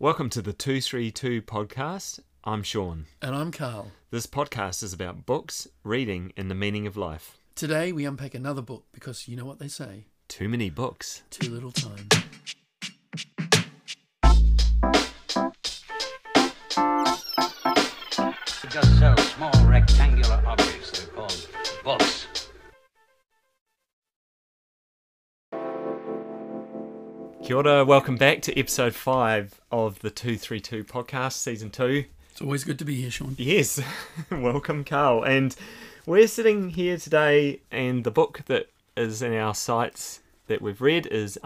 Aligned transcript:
Welcome 0.00 0.30
to 0.30 0.42
the 0.42 0.52
232 0.52 1.42
podcast. 1.42 2.20
I'm 2.44 2.62
Sean. 2.62 3.06
And 3.20 3.34
I'm 3.34 3.50
Carl. 3.50 3.90
This 4.10 4.26
podcast 4.26 4.82
is 4.82 4.92
about 4.92 5.26
books, 5.26 5.66
reading, 5.82 6.32
and 6.36 6.50
the 6.50 6.54
meaning 6.54 6.86
of 6.86 6.96
life. 6.96 7.36
Today 7.54 7.92
we 7.92 8.04
unpack 8.04 8.34
another 8.34 8.62
book 8.62 8.84
because 8.92 9.26
you 9.28 9.36
know 9.36 9.44
what 9.44 9.58
they 9.58 9.68
say 9.68 10.06
Too 10.28 10.48
many 10.48 10.70
books. 10.70 11.22
too 11.30 11.50
little 11.50 11.72
time. 11.72 12.08
It 17.40 18.70
does 18.70 18.98
sell 18.98 19.16
small 19.16 19.52
rectangular 19.66 20.42
objects. 20.46 20.90
They're 20.92 21.06
called 21.14 21.48
books. 21.84 22.26
Kia 27.48 27.56
ora, 27.56 27.82
welcome 27.82 28.18
back 28.18 28.42
to 28.42 28.60
episode 28.60 28.94
5 28.94 29.58
of 29.72 30.00
the 30.00 30.10
232 30.10 30.84
podcast, 30.84 31.32
season 31.32 31.70
2. 31.70 32.04
It's 32.30 32.42
always 32.42 32.62
good 32.62 32.78
to 32.78 32.84
be 32.84 33.00
here, 33.00 33.10
Sean. 33.10 33.36
Yes, 33.38 33.80
welcome, 34.30 34.84
Carl. 34.84 35.22
And 35.22 35.56
we're 36.04 36.26
sitting 36.26 36.68
here 36.68 36.98
today, 36.98 37.60
and 37.72 38.04
the 38.04 38.10
book 38.10 38.42
that 38.48 38.68
is 38.98 39.22
in 39.22 39.32
our 39.32 39.54
sights 39.54 40.20
that 40.48 40.60
we've 40.60 40.82
read 40.82 41.06
is 41.06 41.38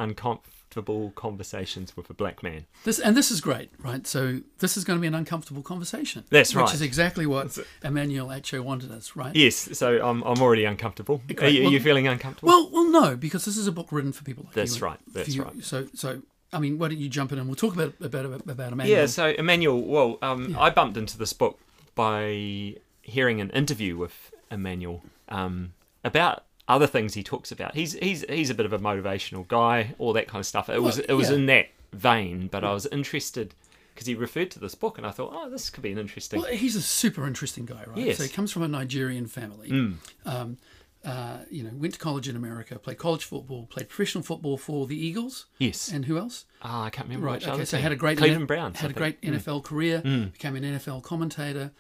Uncomfortable 0.72 1.10
Conversations 1.14 1.96
with 1.96 2.08
a 2.08 2.14
Black 2.14 2.42
Man. 2.42 2.64
This 2.84 2.98
and 2.98 3.14
this 3.16 3.30
is 3.30 3.40
great, 3.40 3.70
right? 3.78 4.06
So 4.06 4.40
this 4.58 4.76
is 4.76 4.84
going 4.84 4.98
to 4.98 5.00
be 5.00 5.06
an 5.06 5.14
uncomfortable 5.14 5.62
conversation. 5.62 6.24
That's 6.30 6.54
right. 6.54 6.64
Which 6.64 6.74
is 6.74 6.80
exactly 6.80 7.26
what 7.26 7.58
Emmanuel 7.84 8.28
Acho 8.28 8.60
wanted 8.60 8.90
us, 8.90 9.14
right? 9.14 9.34
Yes, 9.36 9.76
so 9.78 10.02
I'm, 10.02 10.22
I'm 10.22 10.40
already 10.40 10.64
uncomfortable. 10.64 11.20
Are 11.38 11.46
you, 11.48 11.60
are 11.60 11.64
Well- 11.64 11.72
you 11.72 11.80
feeling 11.80 12.08
uncomfortable? 12.08 12.48
Well, 12.48 12.70
well, 12.72 12.90
no, 12.90 13.16
because 13.16 13.45
this 13.45 13.56
is 13.58 13.66
a 13.66 13.72
book 13.72 13.88
written 13.92 14.12
for 14.12 14.24
people 14.24 14.45
like 14.45 14.54
That's 14.54 14.78
you. 14.78 14.86
right, 14.86 14.98
that's 15.12 15.34
you. 15.34 15.42
right. 15.45 15.62
So, 15.62 15.86
so 15.95 16.22
I 16.52 16.58
mean, 16.58 16.78
why 16.78 16.88
don't 16.88 16.98
you 16.98 17.09
jump 17.10 17.32
in 17.32 17.38
and 17.38 17.46
we'll 17.46 17.56
talk 17.56 17.74
about 17.74 17.92
about 18.00 18.24
about, 18.24 18.73
Emmanuel. 18.73 18.98
Yeah, 18.98 19.06
so 19.06 19.26
Emmanuel, 19.26 19.82
well, 19.82 20.18
um, 20.23 20.56
I 20.59 20.70
bumped 20.70 20.96
into 20.96 21.18
this 21.18 21.32
book 21.34 21.59
by 21.95 22.76
hearing 23.02 23.40
an 23.40 23.51
interview 23.51 23.96
with 23.98 24.32
Emmanuel 24.51 25.02
um, 25.29 25.74
about 26.04 26.45
other 26.73 26.87
things 26.87 27.15
he 27.15 27.23
talks 27.23 27.52
about. 27.52 27.74
He's 27.74 27.92
he's 27.95 28.24
he's 28.28 28.51
a 28.51 28.54
bit 28.54 28.66
of 28.66 28.73
a 28.73 28.78
motivational 28.78 29.46
guy, 29.46 29.95
all 29.98 30.12
that 30.15 30.26
kind 30.26 30.40
of 30.40 30.46
stuff. 30.46 30.68
It 30.68 30.82
was 30.82 30.98
it 30.98 31.12
was 31.12 31.29
yeah. 31.29 31.37
in 31.37 31.46
that 31.46 31.68
vein, 31.92 32.48
but 32.48 32.64
I 32.64 32.73
was 32.73 32.87
interested 32.87 33.54
because 33.95 34.06
he 34.06 34.14
referred 34.14 34.51
to 34.52 34.59
this 34.59 34.74
book, 34.74 34.98
and 34.98 35.06
I 35.06 35.10
thought, 35.10 35.32
oh, 35.34 35.51
this 35.51 35.70
could 35.70 35.82
be 35.82 35.92
an 35.92 35.98
interesting. 35.98 36.40
Well, 36.40 36.51
he's 36.51 36.76
a 36.76 36.82
super 36.82 37.26
interesting 37.26 37.66
guy, 37.66 37.84
right? 37.87 37.98
Yes. 37.98 38.16
So 38.18 38.24
he 38.24 38.30
comes 38.30 38.51
from 38.51 38.62
a 38.62 38.68
Nigerian 38.68 39.26
family. 39.26 39.70
Mm. 39.70 39.95
Um, 40.24 40.56
uh, 41.04 41.38
you 41.51 41.64
know, 41.64 41.70
went 41.74 41.95
to 41.95 41.98
college 41.98 42.29
in 42.29 42.37
America, 42.37 42.79
played 42.79 42.96
college 42.96 43.24
football, 43.24 43.66
played 43.66 43.88
professional 43.88 44.23
football 44.23 44.57
for 44.57 44.86
the 44.86 44.96
Eagles, 44.96 45.46
yes, 45.59 45.88
and 45.88 46.04
who 46.04 46.16
else? 46.16 46.45
Ah, 46.62 46.84
I 46.84 46.90
can't 46.90 47.09
remember 47.09 47.26
Right. 47.26 47.46
Okay. 47.46 47.64
So 47.64 47.76
had 47.79 47.92
a 47.92 47.96
great 47.96 48.18
Cleveland 48.18 48.42
N- 48.42 48.46
Browns. 48.46 48.79
Had 48.79 48.90
I 48.90 48.92
a 48.92 48.96
great 48.96 49.20
think. 49.20 49.34
Mm. 49.34 49.40
NFL 49.40 49.64
career. 49.64 50.01
Became 50.01 50.57
an 50.57 50.62
NFL 50.62 51.02
commentator. 51.02 51.73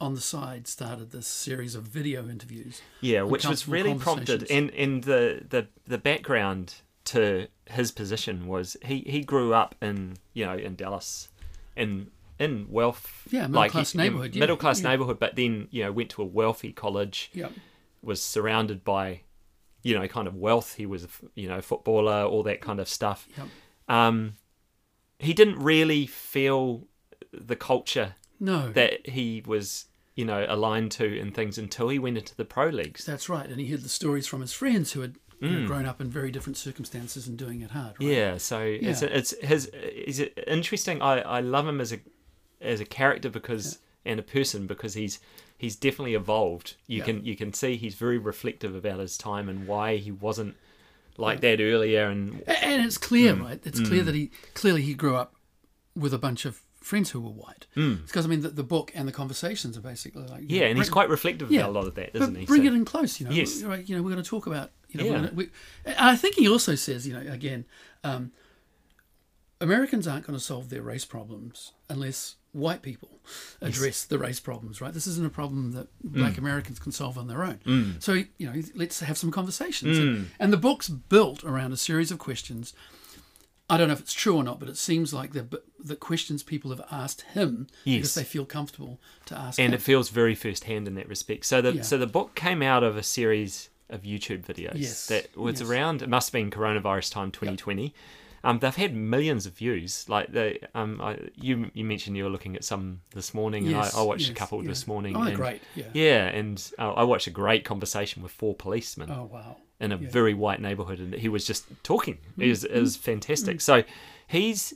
On 0.00 0.14
the 0.14 0.20
side, 0.20 0.66
started 0.66 1.10
this 1.10 1.26
series 1.26 1.74
of 1.74 1.82
video 1.82 2.26
interviews. 2.28 2.80
Yeah, 3.02 3.22
which 3.22 3.46
was 3.46 3.68
really 3.68 3.94
prompted, 3.94 4.44
in 4.44 4.70
and 4.70 4.70
and 4.74 5.04
the 5.04 5.44
the 5.48 5.66
the 5.86 5.98
background 5.98 6.76
to 7.06 7.48
his 7.66 7.92
position 7.92 8.46
was 8.46 8.76
he 8.82 9.00
he 9.06 9.20
grew 9.22 9.52
up 9.52 9.74
in 9.82 10.16
you 10.32 10.46
know 10.46 10.54
in 10.56 10.74
Dallas, 10.74 11.28
in 11.76 12.10
in 12.38 12.66
wealth, 12.70 13.26
Yeah, 13.30 13.46
middle-class 13.48 13.92
he- 13.92 13.98
neighborhood, 13.98 14.34
yeah, 14.34 14.40
middle 14.40 14.56
class 14.56 14.80
yeah. 14.80 14.88
neighborhood, 14.88 15.18
but 15.18 15.36
then 15.36 15.68
you 15.70 15.82
know 15.84 15.92
went 15.92 16.08
to 16.10 16.22
a 16.22 16.24
wealthy 16.24 16.72
college, 16.72 17.30
Yeah. 17.34 17.50
was 18.02 18.22
surrounded 18.22 18.82
by, 18.82 19.20
you 19.82 19.94
know, 19.98 20.08
kind 20.08 20.26
of 20.26 20.34
wealth. 20.34 20.76
He 20.76 20.86
was 20.86 21.06
you 21.34 21.46
know 21.46 21.60
footballer, 21.60 22.24
all 22.24 22.42
that 22.44 22.62
kind 22.62 22.80
of 22.80 22.88
stuff. 22.88 23.28
Yep. 23.36 23.48
Um, 23.88 24.36
he 25.18 25.34
didn't 25.34 25.58
really 25.58 26.06
feel 26.06 26.86
the 27.32 27.56
culture 27.56 28.14
No. 28.38 28.72
that 28.72 29.06
he 29.10 29.42
was 29.46 29.84
you 30.14 30.24
know 30.24 30.44
aligned 30.48 30.90
to 30.92 31.18
and 31.20 31.34
things 31.34 31.56
until 31.58 31.88
he 31.88 31.98
went 31.98 32.18
into 32.18 32.34
the 32.36 32.44
pro 32.44 32.68
leagues. 32.68 33.04
that's 33.04 33.28
right. 33.28 33.48
And 33.48 33.60
he 33.60 33.68
heard 33.70 33.82
the 33.82 33.88
stories 33.88 34.26
from 34.26 34.40
his 34.40 34.52
friends 34.52 34.92
who 34.92 35.00
had 35.00 35.16
Mm. 35.40 35.62
know, 35.62 35.66
grown 35.66 35.86
up 35.86 36.02
in 36.02 36.10
very 36.10 36.30
different 36.30 36.58
circumstances 36.58 37.26
and 37.26 37.38
doing 37.38 37.62
it 37.62 37.70
hard. 37.70 37.94
Right? 37.98 38.10
Yeah, 38.10 38.36
so 38.36 38.60
it's 38.60 39.00
Yeah. 39.00 39.08
it's 39.08 39.34
his 39.40 39.66
is 39.66 40.18
it 40.20 40.38
interesting. 40.46 41.00
I 41.00 41.20
I 41.20 41.40
love 41.40 41.66
him 41.66 41.80
as 41.80 41.92
a 41.94 42.00
as 42.60 42.78
a 42.80 42.84
character 42.84 43.30
because 43.30 43.78
and 44.04 44.20
a 44.20 44.22
person 44.22 44.66
because 44.66 44.92
he's 44.92 45.18
he's 45.56 45.76
definitely 45.76 46.12
evolved. 46.14 46.76
You 46.86 46.98
Yeah. 46.98 47.04
can 47.04 47.24
you 47.24 47.36
can 47.36 47.54
see 47.54 47.76
he's 47.78 47.94
very 47.94 48.18
reflective 48.18 48.74
about 48.74 48.98
his 49.00 49.16
time 49.16 49.48
and 49.48 49.66
why 49.66 49.96
he 49.96 50.10
wasn't 50.12 50.56
like 51.16 51.40
that 51.40 51.58
earlier 51.58 52.04
and 52.08 52.42
And 52.46 52.84
it's 52.84 52.98
clear, 52.98 53.34
Mm. 53.34 53.40
right? 53.42 53.60
It's 53.64 53.80
clear 53.80 54.02
that 54.02 54.14
he 54.14 54.30
clearly 54.52 54.82
he 54.82 54.92
grew 54.92 55.16
up 55.16 55.34
with 55.96 56.12
a 56.12 56.18
bunch 56.18 56.44
of 56.44 56.60
friends 56.80 57.10
who 57.10 57.20
were 57.20 57.30
white. 57.30 57.66
Because 57.74 58.24
I 58.24 58.28
mean, 58.28 58.40
the, 58.40 58.48
the 58.48 58.62
book 58.62 58.90
and 58.94 59.06
the 59.06 59.12
conversations 59.12 59.76
are 59.76 59.82
basically 59.82 60.26
like 60.26 60.42
Mm. 60.42 60.46
yeah, 60.50 60.60
know, 60.60 60.66
and 60.68 60.78
he's 60.78 60.88
quite 60.90 61.08
reflective 61.10 61.50
yeah, 61.50 61.60
about 61.60 61.70
a 61.70 61.72
lot 61.72 61.86
of 61.86 61.94
that, 61.96 62.14
isn't 62.16 62.34
he? 62.36 62.46
Bring 62.46 62.62
So- 62.62 62.68
it 62.68 62.74
in 62.74 62.84
close, 62.84 63.20
you 63.20 63.26
know. 63.26 63.32
Yes. 63.32 63.62
Right, 63.62 63.86
you 63.88 63.96
know, 63.96 64.02
we're 64.02 64.10
going 64.12 64.22
to 64.22 64.28
talk 64.28 64.46
about. 64.46 64.70
You 64.88 64.98
know, 64.98 65.04
Yeah. 65.06 65.12
gonna, 65.12 65.32
we, 65.34 65.50
I 65.86 66.16
think 66.16 66.34
he 66.34 66.48
also 66.48 66.74
says, 66.74 67.06
you 67.06 67.12
know, 67.12 67.20
again, 67.32 67.64
um, 68.02 68.32
Americans 69.60 70.08
aren't 70.08 70.26
going 70.26 70.38
to 70.38 70.44
solve 70.44 70.70
their 70.70 70.82
race 70.82 71.04
problems 71.04 71.72
unless 71.88 72.36
white 72.52 72.82
people 72.82 73.20
address 73.60 74.04
the 74.04 74.18
race 74.18 74.40
problems. 74.40 74.80
Right? 74.80 74.92
This 74.92 75.06
isn't 75.06 75.24
a 75.26 75.30
problem 75.30 75.72
that 75.72 75.88
Black 76.02 76.34
Mm. 76.34 76.38
Americans 76.38 76.78
can 76.78 76.92
solve 76.92 77.18
on 77.18 77.28
their 77.28 77.44
own. 77.44 77.96
So 78.00 78.14
you 78.14 78.26
know, 78.40 78.54
let's 78.74 79.00
have 79.00 79.18
some 79.18 79.30
conversations. 79.30 79.98
And, 79.98 80.30
and 80.40 80.52
the 80.52 80.56
book's 80.56 80.88
built 80.88 81.44
around 81.44 81.72
a 81.72 81.76
series 81.76 82.10
of 82.10 82.18
questions. 82.18 82.72
I 83.68 83.76
don't 83.76 83.86
know 83.86 83.94
if 83.94 84.00
it's 84.00 84.12
true 84.14 84.34
or 84.36 84.42
not, 84.42 84.58
but 84.58 84.68
it 84.68 84.76
seems 84.76 85.14
like 85.14 85.32
the 85.32 85.62
the 85.84 85.96
questions 85.96 86.42
people 86.42 86.70
have 86.70 86.82
asked 86.90 87.22
him 87.22 87.66
Yes. 87.84 87.98
because 87.98 88.14
they 88.14 88.24
feel 88.24 88.44
comfortable 88.44 89.00
to 89.26 89.36
ask 89.38 89.58
and 89.58 89.68
him. 89.72 89.74
it 89.74 89.82
feels 89.82 90.08
very 90.10 90.34
first 90.34 90.64
hand 90.64 90.86
in 90.88 90.94
that 90.94 91.08
respect. 91.08 91.44
So 91.46 91.60
the 91.60 91.72
Yeah. 91.74 91.82
so 91.82 91.98
the 91.98 92.06
book 92.06 92.34
came 92.34 92.62
out 92.62 92.82
of 92.82 92.96
a 92.96 93.02
series 93.02 93.68
of 93.88 94.02
YouTube 94.02 94.44
videos 94.44 94.76
Yes, 94.76 95.06
that 95.08 95.36
was 95.36 95.60
yes. 95.60 95.68
around. 95.68 96.02
It 96.02 96.08
must 96.08 96.28
have 96.28 96.32
been 96.32 96.50
coronavirus 96.50 97.10
time, 97.12 97.30
2020. 97.30 97.92
Um, 98.42 98.58
they've 98.60 98.74
had 98.74 98.94
millions 98.94 99.44
of 99.44 99.52
views. 99.54 100.08
Like 100.08 100.28
they, 100.32 100.60
um, 100.74 100.98
I, 101.02 101.18
you 101.34 101.70
you 101.74 101.84
mentioned 101.84 102.16
you 102.16 102.24
were 102.24 102.30
looking 102.30 102.56
at 102.56 102.64
some 102.64 103.00
this 103.14 103.34
morning, 103.34 103.66
Yes, 103.66 103.92
and 103.92 103.98
I, 103.98 104.02
I 104.02 104.06
watched 104.06 104.30
a 104.30 104.34
couple 104.34 104.62
yeah. 104.62 104.68
this 104.68 104.86
morning. 104.86 105.14
Oh, 105.16 105.22
and, 105.22 105.36
great, 105.36 105.60
yeah. 105.74 105.84
yeah, 105.92 106.24
and 106.28 106.72
uh, 106.78 106.92
I 106.92 107.02
watched 107.04 107.26
a 107.26 107.30
great 107.30 107.64
conversation 107.64 108.22
with 108.22 108.32
four 108.32 108.54
policemen 108.54 109.10
oh 109.10 109.24
wow. 109.30 109.56
in 109.78 109.92
a 109.92 109.96
Yeah. 109.96 110.08
Mm. 110.08 110.12
very 110.12 110.32
white 110.34 110.60
neighborhood, 110.60 111.00
and 111.00 111.12
he 111.14 111.28
was 111.28 111.44
just 111.46 111.64
talking. 111.82 112.16
It 112.38 112.48
was, 112.48 112.64
it 112.64 112.80
was 112.80 112.96
fantastic. 112.96 113.60
So 113.60 113.82
he's 114.26 114.72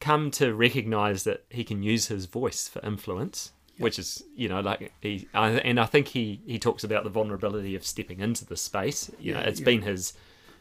come 0.00 0.30
to 0.32 0.54
recognize 0.54 1.24
that 1.24 1.44
he 1.50 1.64
can 1.64 1.82
use 1.82 2.06
his 2.06 2.26
voice 2.26 2.68
for 2.68 2.84
influence, 2.84 3.52
which 3.78 3.98
is 3.98 4.22
you 4.34 4.48
know 4.48 4.60
like 4.60 4.92
he 5.00 5.28
I, 5.34 5.50
and 5.50 5.80
I 5.80 5.86
think 5.86 6.08
he 6.08 6.40
he 6.46 6.58
talks 6.58 6.84
about 6.84 7.04
the 7.04 7.10
vulnerability 7.10 7.74
of 7.74 7.84
stepping 7.84 8.20
into 8.20 8.44
the 8.44 8.56
space. 8.56 9.10
You 9.18 9.34
know, 9.34 9.40
Yeah, 9.40 9.46
it's 9.46 9.60
yeah. 9.60 9.66
been 9.66 9.82
his 9.82 10.12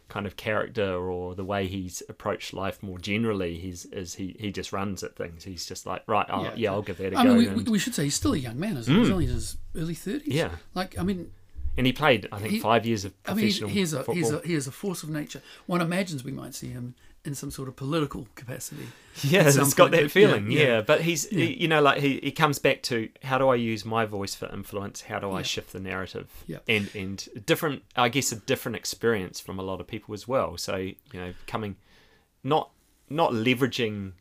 kind 0.08 0.28
of 0.28 0.38
character 0.38 1.10
or 1.10 1.34
the 1.34 1.44
way 1.44 1.66
he's 1.68 2.04
approached 2.08 2.54
life 2.54 2.82
more 2.84 3.00
generally. 3.00 3.58
He's 3.58 3.86
is 3.86 4.16
he 4.16 4.36
he 4.40 4.52
just 4.52 4.72
runs 4.72 5.04
at 5.04 5.16
things. 5.16 5.44
He's 5.44 5.66
just 5.66 5.86
like 5.86 6.04
right, 6.08 6.26
oh, 6.30 6.52
yeah, 6.56 6.72
I'll 6.72 6.82
give 6.82 6.98
that 6.98 7.14
a 7.14 7.18
I 7.18 7.24
go. 7.24 7.30
mean, 7.30 7.38
we, 7.38 7.48
and, 7.48 7.70
we 7.70 7.80
should 7.80 7.96
say 7.96 8.04
he's 8.04 8.16
still 8.16 8.34
a 8.34 8.38
young 8.38 8.60
man, 8.60 8.78
isn't 8.78 8.94
he? 8.94 9.00
He's 9.00 9.08
hmm. 9.08 9.14
only 9.14 9.26
in 9.26 9.32
his 9.32 9.58
early 9.76 9.96
thirties. 9.96 10.34
Yeah. 10.34 10.52
Like, 10.74 10.98
I 10.98 11.04
mean, 11.04 11.32
and 11.78 11.86
he 11.86 11.94
played 11.94 12.28
I 12.32 12.40
think 12.40 12.52
he- 12.52 12.60
five 12.60 12.86
years 12.86 13.06
of 13.06 13.14
I 13.26 13.34
mean, 13.34 13.46
he's, 13.46 13.60
professional 13.60 13.70
he's 13.70 13.94
a 13.94 13.98
football. 13.98 14.16
he's 14.16 14.32
a 14.32 14.42
he 14.66 14.70
a 14.70 14.72
force 14.72 15.04
of 15.04 15.10
nature. 15.10 15.42
One 15.66 15.82
imagines 15.82 16.24
we 16.24 16.32
might 16.32 16.54
see 16.54 16.70
him 16.70 16.96
in 17.26 17.36
some 17.36 17.52
sort 17.52 17.68
of 17.68 17.76
political 17.76 18.28
capacity. 18.36 18.88
Yeah, 19.24 19.48
it's 19.48 19.74
got 19.74 19.92
that 19.92 20.12
feeling. 20.12 20.52
yeah, 20.52 20.60
Yeah, 20.60 20.68
yeah. 20.68 20.82
but 20.82 21.02
he's 21.02 21.28
he- 21.30 21.54
you 21.62 21.68
know 21.68 21.82
like 21.82 22.02
he, 22.02 22.20
he 22.22 22.32
comes 22.32 22.60
back 22.60 22.84
to 22.84 23.10
how 23.24 23.38
do 23.38 23.48
I 23.50 23.56
use 23.56 23.86
my 23.86 24.06
voice 24.06 24.36
for 24.36 24.48
influence? 24.54 25.02
How 25.02 25.20
do 25.20 25.32
I 25.32 25.38
Yeah. 25.40 25.44
shift 25.44 25.72
the 25.74 25.80
narrative? 25.80 26.28
Yeah. 26.48 26.60
and 26.68 26.90
and 26.96 27.28
different 27.46 27.84
I 27.96 28.10
guess 28.10 28.32
a 28.32 28.36
different 28.36 28.76
experience 28.76 29.40
from 29.40 29.58
a 29.60 29.64
lot 29.64 29.80
of 29.82 29.88
people 29.88 30.14
as 30.14 30.28
well. 30.28 30.58
So 30.58 30.76
you 30.78 30.96
know 31.14 31.34
coming 31.48 31.78
not 32.44 32.72
not 33.10 33.32
leveraging 33.32 34.14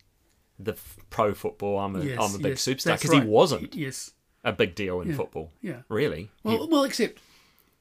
the 0.59 0.73
f- 0.73 0.99
pro 1.11 1.35
football. 1.35 1.79
I'm 1.81 1.97
a 1.97 2.05
Yes, 2.05 2.19
am 2.21 2.35
a 2.35 2.39
big 2.39 2.53
yes, 2.53 2.65
superstar 2.67 2.95
because 2.97 3.11
right. 3.11 3.23
he 3.23 3.29
wasn't 3.29 3.75
Yes. 3.75 4.13
a 4.45 4.53
big 4.53 4.75
deal 4.75 5.01
in 5.01 5.09
Yeah, 5.09 5.17
football. 5.17 5.51
yeah. 5.61 5.83
really. 5.89 6.31
Well, 6.45 6.69
well, 6.69 6.85
except 6.85 7.19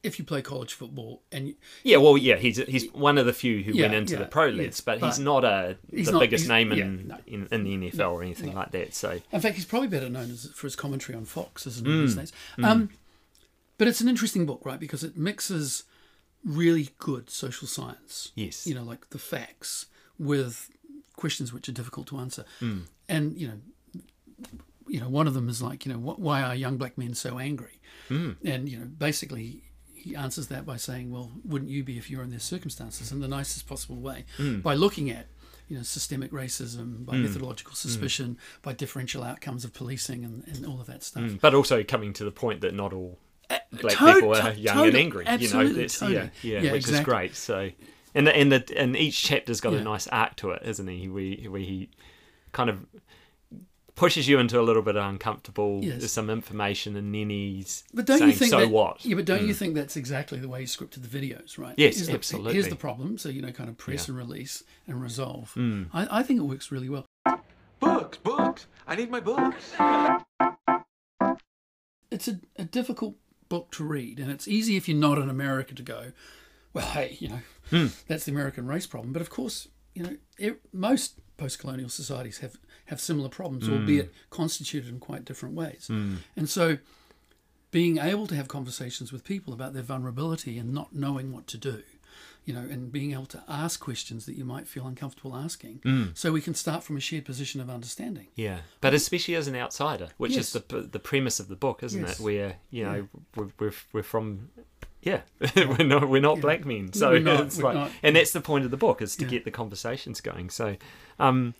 if 0.03 0.19
you 0.19 0.25
play 0.25 0.41
college 0.41 0.73
football 0.73 1.21
and 1.31 1.47
you, 1.47 1.55
yeah, 1.83 1.97
well, 1.97 2.17
yeah, 2.17 2.35
he's 2.35 2.57
he's 2.57 2.91
one 2.91 3.17
of 3.17 3.25
the 3.25 3.33
few 3.33 3.63
who 3.63 3.71
Yeah, 3.71 3.83
went 3.83 3.93
into 3.95 4.13
yeah, 4.13 4.19
the 4.19 4.25
pro 4.25 4.47
leagues, 4.47 4.81
but, 4.81 4.99
he's 4.99 5.17
but 5.17 5.23
not 5.23 5.43
a 5.45 5.77
he's 5.91 6.07
the 6.07 6.11
not- 6.13 6.19
biggest 6.19 6.47
name 6.47 6.71
in, 6.73 7.07
no. 7.07 7.17
in 7.25 7.47
in 7.51 7.63
the 7.63 7.89
NFL 7.91 8.11
or 8.11 8.21
anything 8.21 8.49
no. 8.51 8.55
like 8.57 8.71
that. 8.71 8.93
So 8.93 9.19
in 9.31 9.41
fact, 9.41 9.55
he's 9.55 9.65
probably 9.65 9.87
better 9.87 10.09
known 10.09 10.29
as, 10.31 10.47
for 10.53 10.67
his 10.67 10.75
commentary 10.75 11.17
on 11.17 11.25
Fox, 11.25 11.65
isn't 11.65 11.85
he, 11.87 11.91
Mm. 11.91 12.15
days? 12.17 12.33
Um, 12.61 12.89
but 13.77 13.87
it's 13.87 14.01
an 14.01 14.07
interesting 14.09 14.45
book, 14.45 14.61
right? 14.65 14.79
Because 14.79 15.03
it 15.03 15.17
mixes 15.17 15.83
really 16.43 16.89
good 16.99 17.29
social 17.29 17.67
science. 17.67 18.31
Yes. 18.35 18.67
You 18.67 18.75
know, 18.75 18.83
like 18.83 19.09
the 19.11 19.17
facts 19.19 19.85
with 20.19 20.69
questions 21.15 21.53
which 21.53 21.69
are 21.69 21.71
difficult 21.71 22.07
to 22.07 22.17
answer. 22.17 22.43
Mm. 22.61 22.81
And, 23.09 23.37
you 23.37 23.47
know, 23.47 23.59
you 24.87 24.99
know, 24.99 25.09
one 25.09 25.27
of 25.27 25.33
them 25.33 25.47
is 25.49 25.61
like, 25.61 25.85
you 25.85 25.93
know, 25.93 25.99
wh- 25.99 26.19
why 26.19 26.41
are 26.41 26.53
young 26.55 26.77
black 26.77 26.97
men 26.97 27.13
so 27.13 27.39
angry? 27.39 27.79
Mm. 28.09 28.35
And, 28.43 28.67
you 28.69 28.77
know, 28.77 28.85
basically 28.85 29.63
he 30.03 30.15
answers 30.15 30.47
that 30.47 30.65
by 30.65 30.75
saying, 30.77 31.09
well, 31.11 31.31
wouldn't 31.45 31.71
you 31.71 31.83
be 31.83 31.97
if 31.97 32.09
you 32.11 32.17
were 32.17 32.23
in 32.23 32.29
their 32.29 32.39
circumstances 32.39 33.11
in 33.11 33.19
the 33.21 33.27
nicest 33.27 33.67
possible 33.67 33.95
way 33.95 34.25
Mm. 34.37 34.61
by 34.61 34.73
looking 34.75 35.09
at 35.09 35.27
you 35.69 35.77
know 35.77 35.83
systemic 35.83 36.31
racism, 36.31 37.05
by 37.05 37.15
Hmm. 37.15 37.23
methodological 37.23 37.73
suspicion, 37.73 38.37
by 38.61 38.73
differential 38.73 39.23
outcomes 39.23 39.63
of 39.63 39.73
policing, 39.73 40.25
and, 40.25 40.43
and 40.47 40.65
all 40.65 40.81
of 40.81 40.87
that 40.87 41.03
stuff. 41.03 41.23
Mm, 41.23 41.39
but 41.39 41.53
also 41.53 41.83
coming 41.83 42.11
to 42.13 42.25
the 42.25 42.31
point 42.31 42.59
that 42.61 42.73
not 42.73 42.91
all 42.91 43.17
black 43.81 43.97
to- 43.97 44.13
people 44.13 44.35
are 44.35 44.53
to- 44.53 44.59
young 44.59 44.87
and 44.87 44.97
angry. 44.97 45.25
absolutely, 45.25 45.69
you 45.71 45.73
know, 45.75 45.81
that's, 45.81 45.99
totally. 45.99 46.17
yeah, 46.17 46.29
yeah, 46.41 46.59
Yeah, 46.63 46.71
which 46.73 46.89
is 46.89 46.99
great. 46.99 47.33
So, 47.35 47.69
and 48.13 48.27
the, 48.27 48.35
and 48.35 48.51
the 48.51 48.77
and 48.77 48.95
each 48.97 49.23
chapter's 49.23 49.61
got 49.61 49.71
Yeah. 49.73 49.79
a 49.79 49.83
nice 49.83 50.05
arc 50.07 50.35
to 50.37 50.51
it, 50.51 50.63
isn't 50.65 50.87
he? 50.87 51.07
Where 51.07 51.49
where 51.51 51.61
he 51.61 51.89
kind 52.51 52.69
of 52.69 52.85
pushes 53.95 54.27
you 54.27 54.39
into 54.39 54.59
a 54.59 54.63
little 54.63 54.81
bit 54.81 54.95
of 54.95 55.05
uncomfortable. 55.07 55.79
Yes. 55.83 55.99
There's 55.99 56.11
some 56.11 56.29
information, 56.29 56.95
and 56.95 57.13
then 57.13 57.29
he's 57.29 57.83
But 57.93 58.05
don't 58.05 58.19
saying, 58.19 58.31
you 58.31 58.35
think 58.37 58.51
so 58.51 58.59
that, 58.61 58.69
what? 58.69 59.05
Yeah, 59.05 59.15
but 59.15 59.25
don't 59.25 59.45
you 59.47 59.53
think 59.53 59.75
that's 59.75 59.95
exactly 59.95 60.39
the 60.39 60.47
way 60.47 60.61
he 60.61 60.65
scripted 60.65 61.07
the 61.07 61.19
videos, 61.19 61.57
right? 61.57 61.75
Yes, 61.77 61.95
here's 61.97 62.07
the, 62.07 62.13
absolutely. 62.13 62.53
Here's 62.53 62.69
the 62.69 62.75
problem. 62.75 63.17
So 63.17 63.29
you 63.29 63.41
know, 63.41 63.51
kind 63.51 63.69
of 63.69 63.77
press 63.77 64.07
and 64.07 64.17
release 64.17 64.63
and 64.87 65.01
resolve. 65.01 65.53
Mm. 65.55 65.87
I, 65.93 66.19
I 66.19 66.23
think 66.23 66.39
it 66.39 66.43
works 66.43 66.71
really 66.71 66.89
well. 66.89 67.05
Books, 67.79 68.17
books. 68.17 68.67
I 68.87 68.95
need 68.95 69.11
my 69.11 69.19
books. 69.19 69.73
It's 72.11 72.27
a, 72.27 72.39
a 72.57 72.63
difficult 72.65 73.15
book 73.49 73.71
to 73.71 73.83
read, 73.83 74.19
and 74.19 74.31
it's 74.31 74.47
easy 74.47 74.77
if 74.77 74.87
you're 74.87 74.97
not 74.97 75.17
in 75.17 75.29
America 75.29 75.73
to 75.75 75.83
go, 75.83 76.11
well, 76.73 76.85
hey, 76.87 77.17
you 77.19 77.29
know, 77.29 77.39
Hmm. 77.69 77.87
that's 78.07 78.25
the 78.25 78.31
American 78.31 78.67
race 78.67 78.85
problem. 78.85 79.13
But 79.13 79.21
of 79.21 79.29
course, 79.29 79.67
you 79.95 80.03
know, 80.03 80.17
e- 80.39 80.51
most 80.71 81.19
post-colonial 81.37 81.89
societies 81.89 82.39
have 82.39 82.57
have 82.85 82.99
similar 82.99 83.29
problems, 83.29 83.65
Hmm. 83.67 83.73
albeit 83.73 84.13
constituted 84.29 84.89
in 84.89 84.99
quite 84.99 85.23
different 85.25 85.55
ways. 85.55 85.89
And 85.89 86.49
so, 86.49 86.77
being 87.71 87.97
able 87.97 88.27
to 88.27 88.35
have 88.35 88.47
conversations 88.47 89.11
with 89.11 89.23
people 89.23 89.53
about 89.53 89.73
their 89.73 89.83
vulnerability 89.83 90.57
and 90.59 90.73
not 90.73 90.93
knowing 90.93 91.31
what 91.31 91.47
to 91.47 91.57
do, 91.57 91.81
you 92.45 92.53
know, 92.53 92.59
and 92.59 92.91
being 92.91 93.13
able 93.13 93.25
to 93.25 93.41
ask 93.47 93.79
questions 93.79 94.25
that 94.25 94.35
you 94.35 94.45
might 94.45 94.67
feel 94.67 94.85
uncomfortable 94.85 95.35
asking, 95.35 95.79
Hmm. 95.83 96.03
so 96.13 96.31
we 96.31 96.41
can 96.41 96.53
start 96.53 96.83
from 96.83 96.97
a 96.97 96.99
shared 96.99 97.25
position 97.25 97.61
of 97.61 97.69
understanding. 97.69 98.27
Yeah, 98.35 98.59
but 98.81 98.93
especially 98.93 99.35
as 99.35 99.47
an 99.47 99.55
outsider, 99.55 100.09
which 100.17 100.33
Yes. 100.33 100.53
is 100.55 100.61
the 100.67 100.81
the 100.81 100.99
premise 100.99 101.39
of 101.39 101.47
the 101.47 101.55
book, 101.55 101.81
isn't 101.83 102.01
Yes. 102.01 102.19
it? 102.19 102.23
Where 102.23 102.57
you 102.69 102.83
know 102.83 103.07
we're, 103.35 103.49
we're 103.59 103.73
we're 103.93 104.03
from, 104.03 104.49
yeah, 105.03 105.21
we're 105.55 105.85
not 105.85 106.07
we're 106.09 106.21
not 106.21 106.41
black 106.41 106.65
men, 106.65 106.91
so 106.93 107.11
We're 107.11 107.19
not, 107.19 107.41
it's 107.41 107.61
like, 107.61 107.75
not. 107.75 107.91
and 108.01 108.15
that's 108.15 108.31
the 108.31 108.41
point 108.41 108.65
of 108.65 108.71
the 108.71 108.77
book 108.77 109.01
is 109.01 109.15
to 109.17 109.25
Yeah. 109.25 109.29
get 109.31 109.45
the 109.45 109.51
conversations 109.51 110.21
going. 110.21 110.49
So, 110.49 110.75
um, 111.19 111.53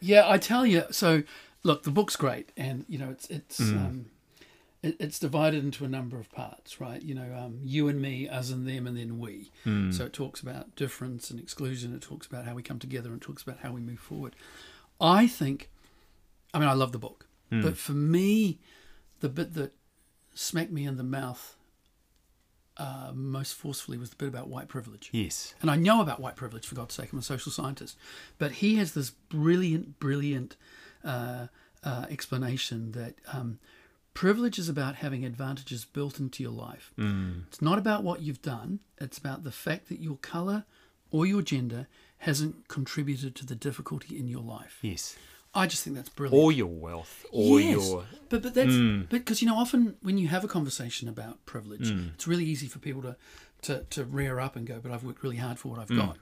Yeah, 0.00 0.28
I 0.28 0.38
tell 0.38 0.64
you. 0.66 0.84
So, 0.90 1.22
look, 1.62 1.82
the 1.84 1.90
book's 1.90 2.16
great, 2.16 2.50
and 2.56 2.84
you 2.88 2.98
know, 2.98 3.10
it's 3.10 3.28
it's 3.30 3.60
Mm. 3.60 3.76
um, 3.76 4.06
it, 4.82 4.96
it's 4.98 5.18
divided 5.20 5.62
into 5.62 5.84
a 5.84 5.88
number 5.88 6.18
of 6.18 6.30
parts, 6.32 6.80
right? 6.80 7.00
You 7.00 7.14
know, 7.14 7.34
um, 7.36 7.60
you 7.62 7.86
and 7.88 8.00
me, 8.02 8.28
us 8.28 8.50
and 8.50 8.66
them, 8.66 8.86
and 8.88 8.96
then 8.96 9.18
we. 9.20 9.52
Mm. 9.64 9.94
So 9.94 10.04
it 10.06 10.12
talks 10.12 10.40
about 10.40 10.74
difference 10.74 11.30
and 11.30 11.38
exclusion. 11.38 11.94
It 11.94 12.02
talks 12.02 12.26
about 12.26 12.44
how 12.46 12.54
we 12.54 12.62
come 12.62 12.80
together, 12.80 13.10
and 13.10 13.22
it 13.22 13.24
talks 13.24 13.42
about 13.44 13.58
how 13.60 13.70
we 13.72 13.80
move 13.80 14.00
forward. 14.00 14.34
I 15.00 15.26
think, 15.28 15.70
I 16.52 16.58
mean, 16.58 16.68
I 16.68 16.72
love 16.74 16.90
the 16.92 16.98
book, 16.98 17.26
Mm. 17.52 17.62
but 17.62 17.76
for 17.78 17.92
me, 17.92 18.58
the 19.20 19.28
bit 19.28 19.54
that 19.54 19.72
smacked 20.34 20.72
me 20.72 20.84
in 20.84 20.96
the 20.96 21.04
mouth 21.04 21.54
uh, 22.82 23.12
most 23.14 23.54
forcefully 23.54 23.96
was 23.96 24.10
the 24.10 24.16
bit 24.16 24.28
about 24.28 24.48
white 24.48 24.68
privilege 24.68 25.08
yes, 25.12 25.54
and 25.60 25.70
I 25.70 25.76
know 25.76 26.00
about 26.00 26.20
white 26.20 26.36
privilege 26.36 26.66
for 26.66 26.74
God's 26.74 26.94
sake. 26.94 27.12
I'm 27.12 27.18
a 27.18 27.22
social 27.22 27.52
scientist, 27.52 27.96
but 28.38 28.52
he 28.52 28.76
has 28.76 28.92
this 28.92 29.10
brilliant, 29.10 29.98
brilliant 30.00 30.56
uh, 31.04 31.46
uh, 31.84 32.06
explanation 32.10 32.92
that 32.92 33.14
um, 33.32 33.58
privilege 34.14 34.58
is 34.58 34.68
about 34.68 34.96
having 34.96 35.24
advantages 35.24 35.84
built 35.84 36.18
into 36.18 36.42
your 36.42 36.52
life. 36.52 36.92
Mm. 36.98 37.46
It's 37.48 37.62
not 37.62 37.78
about 37.78 38.02
what 38.02 38.20
you've 38.20 38.42
done. 38.42 38.80
It's 39.00 39.18
about 39.18 39.44
the 39.44 39.52
fact 39.52 39.88
that 39.88 40.00
your 40.00 40.16
color 40.16 40.64
or 41.10 41.26
your 41.26 41.42
gender 41.42 41.86
hasn't 42.18 42.68
contributed 42.68 43.34
to 43.36 43.46
the 43.46 43.54
difficulty 43.54 44.18
in 44.18 44.28
your 44.28 44.42
life. 44.42 44.78
yes, 44.82 45.16
I 45.54 45.66
just 45.66 45.84
think 45.84 45.96
that's 45.96 46.08
brilliant. 46.08 46.42
or 46.42 46.50
your 46.52 46.66
wealth, 46.66 47.26
or 47.30 47.60
Yes, 47.60 47.76
your 47.90 48.04
but 48.30 48.42
but 48.42 48.54
that's 48.54 48.72
Mm. 48.72 49.08
because 49.10 49.42
you 49.42 49.48
know 49.48 49.56
often 49.56 49.96
when 50.02 50.16
you 50.18 50.28
have 50.28 50.44
a 50.44 50.48
conversation 50.48 51.08
about 51.08 51.44
privilege, 51.44 51.90
Mm. 51.90 52.14
it's 52.14 52.26
really 52.26 52.44
easy 52.46 52.68
for 52.68 52.78
people 52.78 53.02
to, 53.02 53.16
to 53.62 53.84
to 53.90 54.04
rear 54.04 54.40
up 54.40 54.56
and 54.56 54.66
go, 54.66 54.80
"But 54.82 54.92
I've 54.92 55.04
worked 55.04 55.22
really 55.22 55.36
hard 55.36 55.58
for 55.58 55.68
what 55.68 55.78
Mm. 55.78 55.82
I've 55.82 55.96
got." 55.96 56.18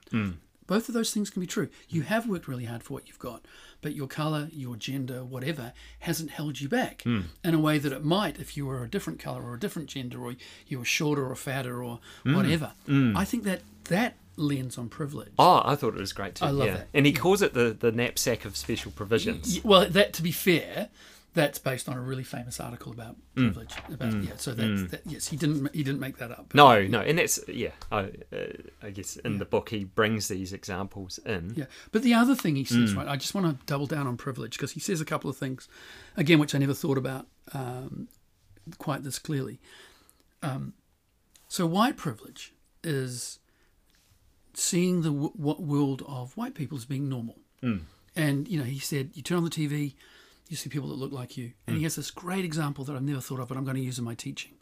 Both 0.67 0.89
of 0.89 0.95
those 0.95 1.11
things 1.13 1.31
can 1.31 1.41
be 1.41 1.49
true. 1.49 1.69
You 1.89 2.03
have 2.03 2.29
worked 2.29 2.47
really 2.47 2.67
hard 2.67 2.85
for 2.85 2.95
what 2.95 3.09
you've 3.09 3.19
got, 3.19 3.45
but 3.83 3.93
your 3.97 4.07
color, 4.07 4.49
your 4.53 4.77
gender, 4.77 5.25
whatever, 5.25 5.73
hasn't 6.01 6.31
held 6.31 6.61
you 6.61 6.69
back 6.69 7.03
Mm. 7.05 7.25
in 7.43 7.55
a 7.55 7.59
way 7.59 7.79
that 7.79 7.91
it 7.93 8.05
might 8.05 8.39
if 8.39 8.57
you 8.57 8.67
were 8.67 8.85
a 8.85 8.89
different 8.89 9.19
color 9.19 9.43
or 9.43 9.55
a 9.55 9.59
different 9.59 9.89
gender, 9.89 10.21
or 10.25 10.37
you 10.69 10.79
were 10.79 10.85
shorter 10.85 11.27
or 11.29 11.35
fatter 11.35 11.83
or 11.83 11.99
Mm. 12.25 12.37
whatever. 12.37 12.73
I 13.17 13.25
think 13.25 13.43
that 13.45 13.63
that 13.85 14.17
lens 14.41 14.79
on 14.79 14.89
privilege. 14.89 15.33
Oh, 15.39 15.63
I 15.65 15.77
thought 15.77 15.95
it 15.95 16.01
was 16.01 16.13
great 16.13 16.35
too. 16.37 16.45
I 16.45 16.51
love 16.51 16.67
yeah. 16.69 16.75
that. 16.79 16.89
And 16.95 17.07
he 17.07 17.13
calls 17.13 17.43
it 17.43 17.55
the, 17.55 17.77
the 17.79 17.93
knapsack 17.93 18.45
of 18.45 18.57
special 18.57 18.91
provisions. 18.93 19.63
Well, 19.65 19.89
that 19.89 20.13
to 20.15 20.23
be 20.23 20.33
fair, 20.33 20.89
that's 21.33 21.59
based 21.61 21.89
on 21.89 21.97
a 21.97 22.01
really 22.01 22.25
famous 22.25 22.59
article 22.59 22.91
about 22.93 23.17
Mm. 23.37 23.53
privilege. 23.53 23.75
About 23.89 24.13
yeah, 24.25 24.33
so 24.37 24.53
that's 24.53 24.91
that, 24.91 25.03
yes, 25.07 25.29
he 25.29 25.37
didn't 25.37 25.73
he 25.73 25.85
didn't 25.85 26.01
make 26.01 26.17
that 26.19 26.33
up. 26.33 26.53
No, 26.55 26.83
no, 26.87 27.01
and 27.01 27.19
that's 27.19 27.39
yeah. 27.47 27.71
I, 27.93 28.11
uh, 28.33 28.39
I 28.83 28.91
guess 28.91 29.17
in 29.17 29.39
the 29.39 29.45
book 29.45 29.69
he 29.69 29.85
brings 29.85 30.27
these 30.27 30.53
examples 30.53 31.19
in. 31.25 31.53
Yeah, 31.55 31.67
but 31.93 32.03
the 32.03 32.15
other 32.15 32.35
thing 32.35 32.57
he 32.57 32.65
Mm. 32.65 32.69
says, 32.69 32.95
right? 32.95 33.07
I 33.07 33.17
just 33.17 33.35
want 33.35 33.47
to 33.47 33.65
double 33.67 33.87
down 33.87 34.07
on 34.09 34.17
privilege 34.17 34.57
because 34.57 34.73
he 34.73 34.81
says 34.81 35.01
a 35.01 35.05
couple 35.05 35.31
of 35.31 35.37
things, 35.37 35.69
again, 36.17 36.39
which 36.41 36.55
I 36.55 36.59
never 36.59 36.75
thought 36.75 36.99
about 36.99 37.27
um, 37.53 38.09
quite 38.79 39.05
this 39.05 39.19
clearly. 39.21 39.61
Um, 40.43 40.73
so 41.49 41.67
white 41.67 41.97
privilege 41.97 42.55
is 42.83 43.40
seeing 44.55 45.03
the 45.03 45.11
w- 45.11 45.33
what 45.35 45.63
world 45.63 46.03
of 46.07 46.37
white 46.37 46.55
people 46.55 46.77
as 46.79 46.85
being 46.85 47.09
normal. 47.09 47.39
Mm. 47.63 47.83
And 48.17 48.49
you 48.49 48.59
know, 48.59 48.65
he 48.65 48.79
said, 48.79 49.11
you 49.15 49.23
turn 49.23 49.39
on 49.39 49.45
the 49.45 49.51
TV, 49.51 49.95
you 50.49 50.57
see 50.57 50.69
people 50.69 50.89
that 50.89 50.95
look 50.97 51.13
like 51.13 51.37
you, 51.37 51.53
and 51.67 51.75
Mm. 51.77 51.79
he 51.79 51.85
has 51.85 51.97
this 51.97 52.11
great 52.11 52.45
example 52.45 52.85
that 52.85 52.97
I've 52.97 53.03
never 53.03 53.21
thought 53.21 53.41
of, 53.41 53.49
but 53.49 53.57
I'm 53.57 53.65
going 53.65 53.77
to 53.77 53.83
use 53.83 53.99
in 53.99 54.05
my 54.05 54.15
teaching. 54.15 54.53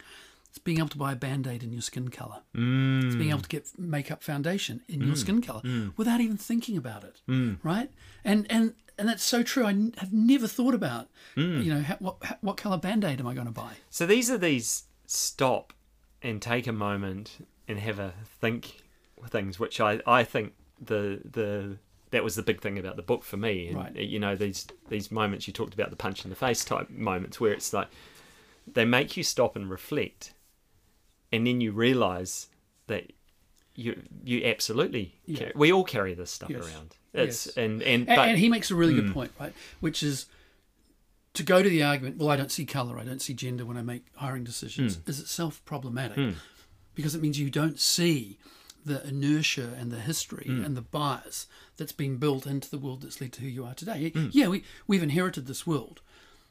It's 0.49 0.57
being 0.59 0.79
able 0.79 0.89
to 0.89 0.97
buy 0.97 1.11
a 1.11 1.15
band 1.15 1.45
aid 1.45 1.61
in 1.63 1.71
your 1.71 1.81
skin 1.83 2.09
color. 2.09 2.41
Mm. 2.55 3.05
It's 3.05 3.15
being 3.15 3.29
able 3.29 3.41
to 3.41 3.49
get 3.49 3.67
makeup 3.77 4.23
foundation 4.23 4.81
in 4.87 5.01
your 5.01 5.15
skin 5.15 5.41
color 5.41 5.61
without 5.95 6.21
even 6.21 6.37
thinking 6.37 6.75
about 6.77 7.03
it, 7.03 7.21
right? 7.63 7.91
And 8.23 8.47
and 8.51 8.73
and 8.97 9.07
that's 9.07 9.23
so 9.23 9.43
true. 9.43 9.65
I 9.65 9.69
n- 9.69 9.93
have 9.99 10.11
never 10.11 10.47
thought 10.47 10.73
about, 10.73 11.07
you 11.35 11.71
know, 11.73 11.81
ha- 11.83 11.97
what 11.99 12.17
ha- 12.23 12.37
what 12.41 12.57
color 12.57 12.77
band 12.77 13.03
aid 13.05 13.19
am 13.19 13.27
I 13.27 13.33
going 13.35 13.45
to 13.45 13.53
buy? 13.53 13.73
So 13.91 14.05
these 14.07 14.31
are 14.31 14.39
these 14.39 14.83
stop 15.05 15.71
and 16.23 16.41
take 16.41 16.65
a 16.67 16.73
moment 16.73 17.45
and 17.67 17.77
have 17.79 17.99
a 17.99 18.13
think 18.41 18.81
things, 19.27 19.59
which 19.59 19.79
I, 19.81 19.99
I 20.07 20.23
think 20.23 20.53
the 20.79 21.19
the 21.29 21.77
that 22.11 22.23
was 22.23 22.35
the 22.35 22.41
big 22.41 22.61
thing 22.61 22.79
about 22.79 22.95
the 22.95 23.03
book 23.03 23.23
for 23.23 23.37
me. 23.37 23.67
And, 23.67 23.77
Right. 23.77 23.95
You 23.95 24.19
know 24.19 24.35
these 24.35 24.67
these 24.89 25.11
moments 25.11 25.47
you 25.47 25.53
talked 25.53 25.73
about 25.73 25.89
the 25.89 25.95
punch 25.95 26.23
in 26.23 26.29
the 26.29 26.35
face 26.35 26.63
type 26.65 26.89
moments 26.89 27.39
where 27.39 27.51
it's 27.53 27.71
like 27.73 27.87
they 28.71 28.85
make 28.85 29.17
you 29.17 29.23
stop 29.23 29.55
and 29.55 29.69
reflect, 29.69 30.33
and 31.31 31.45
then 31.45 31.61
you 31.61 31.71
realise 31.71 32.47
that 32.87 33.11
you 33.75 34.01
you 34.23 34.43
absolutely 34.45 35.15
Yeah. 35.25 35.37
carry, 35.39 35.51
we 35.55 35.71
all 35.71 35.83
carry 35.83 36.13
this 36.13 36.31
stuff 36.31 36.49
Yes. 36.49 36.65
around. 36.65 36.95
It's 37.13 37.45
Yes. 37.47 37.57
and 37.57 37.81
and 37.83 38.05
but 38.07 38.17
Mm. 38.17 38.27
and 38.29 38.37
he 38.39 38.49
makes 38.49 38.71
a 38.71 38.75
really 38.75 38.93
good 38.93 39.13
point, 39.13 39.31
right? 39.39 39.53
Which 39.79 40.01
is 40.03 40.25
to 41.33 41.43
go 41.43 41.61
to 41.61 41.69
the 41.69 41.83
argument. 41.83 42.17
Well, 42.17 42.29
I 42.29 42.35
don't 42.35 42.51
see 42.51 42.65
color. 42.65 42.97
I 42.99 43.03
don't 43.03 43.21
see 43.21 43.33
gender 43.33 43.65
when 43.65 43.77
I 43.77 43.81
make 43.83 44.03
hiring 44.15 44.43
decisions. 44.43 44.95
Hmm. 44.95 45.09
Is 45.09 45.19
itself 45.19 45.63
problematic 45.65 46.35
because 46.95 47.13
it 47.15 47.21
means 47.21 47.39
you 47.39 47.49
don't 47.49 47.79
see 47.79 48.37
the 48.85 49.05
inertia 49.07 49.73
and 49.79 49.91
the 49.91 49.99
history 49.99 50.45
Hmm. 50.47 50.63
and 50.63 50.77
the 50.77 50.81
bias 50.81 51.47
that's 51.77 51.91
been 51.91 52.17
built 52.17 52.45
into 52.47 52.69
the 52.69 52.77
world 52.77 53.01
that's 53.01 53.19
led 53.21 53.33
to 53.33 53.41
who 53.41 53.47
you 53.47 53.65
are 53.65 53.73
today. 53.75 54.09
Hmm. 54.09 54.27
Yeah, 54.31 54.47
we 54.47 54.63
we've 54.87 55.03
inherited 55.03 55.47
this 55.47 55.65
world, 55.67 56.01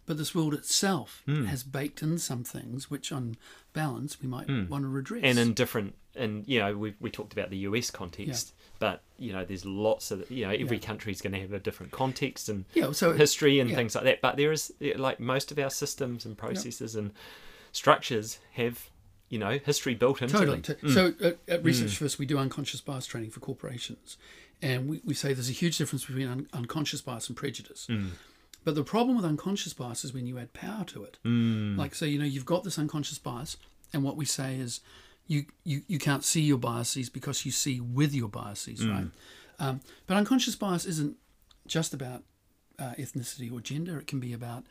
but 0.07 0.17
this 0.19 0.35
world 0.35 0.55
itself 0.55 1.23
Hmm. 1.27 1.45
has 1.47 1.63
baked 1.63 2.03
in 2.03 2.19
some 2.19 2.45
things 2.45 2.91
which, 2.91 3.11
on 3.13 3.37
balance, 3.73 4.21
we 4.21 4.29
might 4.29 4.49
want 4.69 4.85
to 4.85 4.89
redress. 4.89 5.23
and 5.25 5.39
in 5.39 5.55
different 5.55 5.95
and 6.15 6.47
you 6.49 6.59
know 6.59 6.77
we 6.77 6.95
we 7.01 7.11
talked 7.11 7.33
about 7.33 7.49
the 7.51 7.59
US 7.59 7.91
context, 7.91 8.53
but 8.81 9.03
you 9.19 9.33
know 9.33 9.45
there's 9.45 9.65
lots 9.65 10.11
of 10.11 10.29
you 10.31 10.45
know 10.45 10.51
every 10.51 10.77
Yeah. 10.79 10.83
country's 10.87 11.21
going 11.21 11.33
to 11.35 11.41
have 11.41 11.53
a 11.53 11.61
different 11.61 11.93
context 11.93 12.49
and 12.49 12.65
yeah, 12.75 12.91
so 12.93 13.13
history 13.13 13.61
and 13.61 13.71
yeah. 13.71 13.77
things 13.77 13.95
like 13.95 14.05
that. 14.05 14.21
But 14.21 14.37
there 14.37 14.51
is 14.53 14.73
like 14.97 15.21
most 15.21 15.53
of 15.53 15.59
our 15.59 15.71
systems 15.71 16.25
and 16.27 16.37
processes 16.37 16.95
and 16.97 17.13
structures 17.73 18.39
have 18.53 18.91
you 19.29 19.39
know 19.39 19.59
history 19.65 19.95
built 19.95 20.23
into 20.23 20.35
Totally. 20.35 20.61
them. 20.61 20.63
To- 20.63 20.75
mm. 20.75 20.95
So 20.95 21.27
at, 21.27 21.39
at 21.49 21.65
Research 21.65 21.93
mm. 21.93 21.97
First, 21.97 22.19
we 22.19 22.27
do 22.27 22.39
unconscious 22.39 22.81
bias 22.81 23.07
training 23.07 23.31
for 23.31 23.41
corporations, 23.41 24.17
and 24.63 24.89
we, 24.89 25.01
we 25.05 25.15
say 25.15 25.33
there's 25.33 25.51
a 25.51 25.53
huge 25.53 25.79
difference 25.79 26.05
between 26.05 26.29
un- 26.29 26.49
unconscious 26.53 27.01
bias 27.01 27.29
and 27.29 27.37
prejudice. 27.37 27.87
Mm. 27.91 28.11
But 28.65 28.75
the 28.75 28.85
problem 28.85 29.17
with 29.17 29.25
unconscious 29.25 29.73
bias 29.73 30.05
is 30.05 30.13
when 30.13 30.27
you 30.27 30.39
add 30.39 30.53
power 30.53 30.85
to 30.87 31.05
it. 31.05 31.19
Like, 31.25 31.95
so 31.95 32.05
you 32.05 32.19
know, 32.19 32.25
you've 32.25 32.45
got 32.45 32.65
this 32.65 32.79
unconscious 32.79 33.19
bias, 33.19 33.57
and 33.93 34.03
what 34.03 34.17
we 34.17 34.25
say 34.25 34.57
is, 34.57 34.81
you 35.27 35.47
you, 35.65 35.83
you 35.87 35.99
can't 35.99 36.25
see 36.25 36.41
your 36.41 36.59
biases 36.59 37.09
because 37.09 37.47
you 37.47 37.53
see 37.53 37.81
with 37.81 38.15
your 38.15 38.29
biases, 38.29 38.87
right? 38.87 39.07
Um, 39.59 39.81
but 40.07 40.17
unconscious 40.17 40.55
bias 40.55 40.85
isn't 40.85 41.17
just 41.67 41.93
about 41.93 42.23
uh, 42.79 42.93
ethnicity 42.99 43.53
or 43.53 43.61
gender. 43.61 43.99
It 43.99 44.07
can 44.07 44.21
be 44.21 44.33
about 44.33 44.65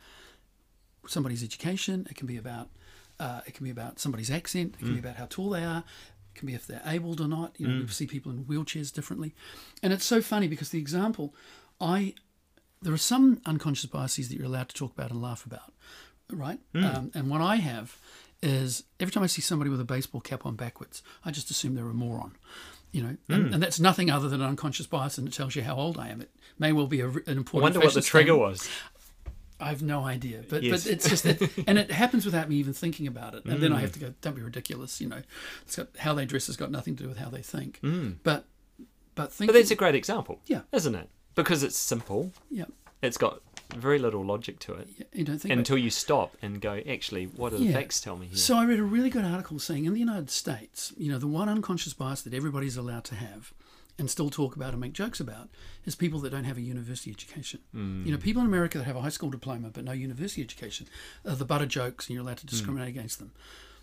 somebody's 1.06 1.42
education. 1.42 2.06
It 2.10 2.16
can 2.16 2.26
be 2.26 2.36
about 2.36 2.68
uh, 3.20 3.40
it 3.46 3.54
can 3.54 3.64
be 3.64 3.70
about 3.70 3.98
somebody's 3.98 4.30
accent. 4.30 4.74
It 4.78 4.84
can 4.84 4.92
be 4.94 4.98
about 5.00 5.16
how 5.16 5.26
tall 5.28 5.50
they 5.50 5.64
are. 5.64 5.84
It 6.34 6.38
can 6.38 6.46
be 6.46 6.54
if 6.54 6.66
they're 6.66 6.82
able 6.86 7.20
or 7.20 7.28
not. 7.28 7.54
You 7.58 7.66
know, 7.68 7.80
we 7.80 7.86
see 7.88 8.06
people 8.06 8.30
in 8.32 8.44
wheelchairs 8.44 8.92
differently, 8.92 9.34
and 9.82 9.92
it's 9.92 10.04
so 10.04 10.20
funny 10.22 10.48
because 10.48 10.70
the 10.70 10.78
example, 10.78 11.34
I, 11.80 12.14
there 12.82 12.92
are 12.92 12.96
some 12.98 13.40
unconscious 13.44 13.86
biases 13.90 14.28
that 14.28 14.36
you're 14.36 14.46
allowed 14.46 14.68
to 14.68 14.74
talk 14.76 14.92
about 14.92 15.10
and 15.10 15.20
laugh 15.20 15.44
about, 15.44 15.72
right? 16.30 16.60
Um, 16.74 17.10
and 17.14 17.28
what 17.28 17.40
I 17.40 17.56
have 17.56 17.98
is 18.40 18.84
every 19.00 19.10
time 19.10 19.24
I 19.24 19.26
see 19.26 19.42
somebody 19.42 19.68
with 19.68 19.80
a 19.80 19.84
baseball 19.84 20.20
cap 20.20 20.46
on 20.46 20.54
backwards, 20.54 21.02
I 21.24 21.32
just 21.32 21.50
assume 21.50 21.74
they're 21.74 21.86
a 21.86 21.94
moron. 21.94 22.36
You 22.90 23.02
know, 23.02 23.16
and, 23.28 23.52
and 23.52 23.62
that's 23.62 23.78
nothing 23.78 24.10
other 24.10 24.30
than 24.30 24.40
an 24.40 24.48
unconscious 24.48 24.86
bias, 24.86 25.18
and 25.18 25.28
it 25.28 25.34
tells 25.34 25.54
you 25.54 25.62
how 25.62 25.74
old 25.76 25.98
I 25.98 26.08
am. 26.08 26.22
It 26.22 26.30
may 26.58 26.72
well 26.72 26.86
be 26.86 27.00
a, 27.00 27.08
an 27.08 27.22
I 27.26 27.32
important. 27.32 27.62
wonder 27.64 27.80
what 27.80 27.92
the 27.92 28.00
trigger 28.00 28.32
statement. 28.32 28.50
was. 28.50 28.68
I 29.60 29.68
have 29.70 29.82
no 29.82 30.04
idea, 30.04 30.44
but 30.48 30.62
Yes. 30.62 30.84
but 30.84 30.92
it's 30.92 31.08
just 31.08 31.24
that, 31.24 31.40
and 31.66 31.78
it 31.78 31.90
happens 31.90 32.24
without 32.24 32.48
me 32.48 32.56
even 32.56 32.72
thinking 32.72 33.06
about 33.06 33.34
it, 33.34 33.44
and 33.44 33.60
then 33.62 33.72
Mm. 33.72 33.76
I 33.76 33.80
have 33.80 33.92
to 33.92 33.98
go, 33.98 34.14
don't 34.20 34.36
be 34.36 34.42
ridiculous, 34.42 35.00
you 35.00 35.08
know. 35.08 35.22
It's 35.62 35.76
got 35.76 35.88
how 35.98 36.14
they 36.14 36.24
dress 36.26 36.46
has 36.46 36.56
got 36.56 36.70
nothing 36.70 36.94
to 36.96 37.02
do 37.02 37.08
with 37.08 37.18
how 37.18 37.28
they 37.30 37.42
think, 37.42 37.80
Mm. 37.82 38.16
but 38.22 38.44
but 39.16 39.32
thinking, 39.32 39.52
But 39.52 39.58
that's 39.58 39.72
a 39.72 39.74
great 39.74 39.96
example. 39.96 40.40
Yeah. 40.46 40.60
Isn't 40.72 40.94
it? 40.94 41.08
Because 41.34 41.64
it's 41.64 41.76
simple. 41.76 42.32
yeah, 42.50 42.66
It's 43.02 43.16
got 43.18 43.40
very 43.76 43.98
little 43.98 44.24
logic 44.24 44.60
to 44.60 44.74
it. 44.74 44.88
yeah, 44.96 45.04
you 45.12 45.24
don't 45.24 45.38
think 45.38 45.52
Until 45.52 45.76
you 45.76 45.90
stop 45.90 46.36
and 46.40 46.60
go, 46.60 46.80
actually, 46.88 47.24
what 47.26 47.50
do 47.50 47.58
the 47.58 47.64
Yeah. 47.64 47.72
facts 47.72 48.00
tell 48.00 48.16
me 48.16 48.28
here? 48.28 48.36
So 48.36 48.56
I 48.56 48.64
read 48.64 48.78
a 48.78 48.84
really 48.84 49.10
good 49.10 49.24
article 49.24 49.58
saying 49.58 49.86
in 49.86 49.92
the 49.92 49.98
United 50.00 50.30
States, 50.30 50.92
you 50.96 51.10
know, 51.10 51.18
the 51.18 51.26
one 51.26 51.48
unconscious 51.48 51.94
bias 51.94 52.22
that 52.22 52.32
everybody's 52.32 52.76
allowed 52.76 53.04
to 53.06 53.16
have 53.16 53.52
and 53.98 54.08
still 54.08 54.30
talk 54.30 54.54
about 54.54 54.70
and 54.70 54.80
make 54.80 54.92
jokes 54.92 55.20
about 55.20 55.48
is 55.84 55.94
people 55.94 56.20
that 56.20 56.30
don't 56.30 56.44
have 56.44 56.56
a 56.56 56.62
university 56.62 57.10
education. 57.10 57.60
Mm. 57.74 58.06
You 58.06 58.12
know, 58.12 58.18
people 58.18 58.40
in 58.40 58.46
America 58.46 58.78
that 58.78 58.84
have 58.84 58.96
a 58.96 59.00
high 59.00 59.08
school 59.08 59.30
diploma 59.30 59.70
but 59.72 59.84
no 59.84 59.92
university 59.92 60.42
education 60.42 60.86
are 61.26 61.34
the 61.34 61.44
butt 61.44 61.62
of 61.62 61.68
jokes 61.68 62.06
and 62.06 62.14
you're 62.14 62.22
allowed 62.22 62.38
to 62.38 62.46
mm. 62.46 62.50
discriminate 62.50 62.88
against 62.88 63.18
them. 63.18 63.32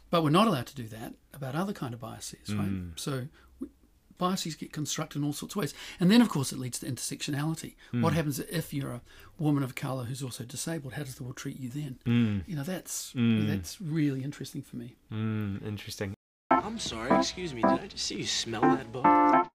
But 0.10 0.24
we're 0.24 0.30
not 0.30 0.48
allowed 0.48 0.68
to 0.68 0.76
do 0.76 0.88
that 0.88 1.14
about 1.34 1.56
other 1.56 1.74
kind 1.74 1.94
of 1.94 2.00
biases, 2.00 2.54
right? 2.56 2.70
Mm. 2.70 2.98
So 2.98 3.28
we- 3.60 3.70
biases 4.18 4.56
get 4.56 4.72
constructed 4.72 5.20
in 5.20 5.26
all 5.26 5.34
sorts 5.34 5.56
of 5.56 5.60
ways. 5.60 5.74
And 6.00 6.10
then, 6.10 6.22
of 6.22 6.30
course, 6.30 6.54
it 6.54 6.60
leads 6.60 6.80
to 6.80 6.86
intersectionality. 6.86 7.76
What 7.92 8.14
happens 8.14 8.40
if 8.40 8.74
you're 8.74 8.92
a 8.92 9.02
woman 9.38 9.64
of 9.64 9.76
colour 9.76 10.06
who's 10.06 10.24
also 10.24 10.46
disabled? 10.46 10.94
How 10.94 11.04
does 11.04 11.16
the 11.16 11.24
world 11.24 11.36
treat 11.36 11.60
you 11.60 11.70
then? 11.70 12.44
You 12.46 12.56
know, 12.56 12.64
that's 12.64 13.12
that's 13.16 13.82
really 13.82 14.24
interesting 14.24 14.62
for 14.62 14.78
me. 14.78 14.96
Mm, 15.12 15.66
interesting. 15.66 16.14
I'm 16.50 16.80
sorry, 16.80 17.18
excuse 17.18 17.54
me, 17.54 17.62
did 17.62 17.72
I 17.72 17.88
just 17.88 18.06
see 18.06 18.18
you 18.18 18.26
smell 18.26 18.62
that 18.62 18.92
book? 18.92 19.52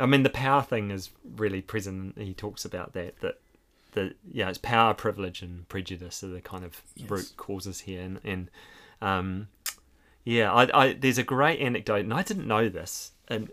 I 0.00 0.06
mean, 0.06 0.22
the 0.22 0.30
power 0.30 0.62
thing 0.62 0.90
is 0.90 1.10
really 1.36 1.60
present. 1.60 2.18
He 2.18 2.34
talks 2.34 2.64
about 2.64 2.92
that. 2.94 3.20
That 3.20 3.38
the 3.92 4.14
yeah, 4.30 4.48
it's 4.48 4.58
power, 4.58 4.94
privilege, 4.94 5.42
and 5.42 5.68
prejudice 5.68 6.22
are 6.24 6.28
the 6.28 6.40
kind 6.40 6.64
of 6.64 6.82
Yes. 6.96 7.10
root 7.10 7.32
causes 7.36 7.80
here. 7.80 8.00
And, 8.02 8.20
and 8.24 8.50
um, 9.02 9.48
yeah, 10.24 10.52
I, 10.52 10.82
I 10.88 10.92
there's 10.94 11.18
a 11.18 11.22
great 11.22 11.60
anecdote, 11.60 12.00
and 12.04 12.14
I 12.14 12.22
didn't 12.22 12.46
know 12.46 12.68
this. 12.68 13.12
And 13.28 13.50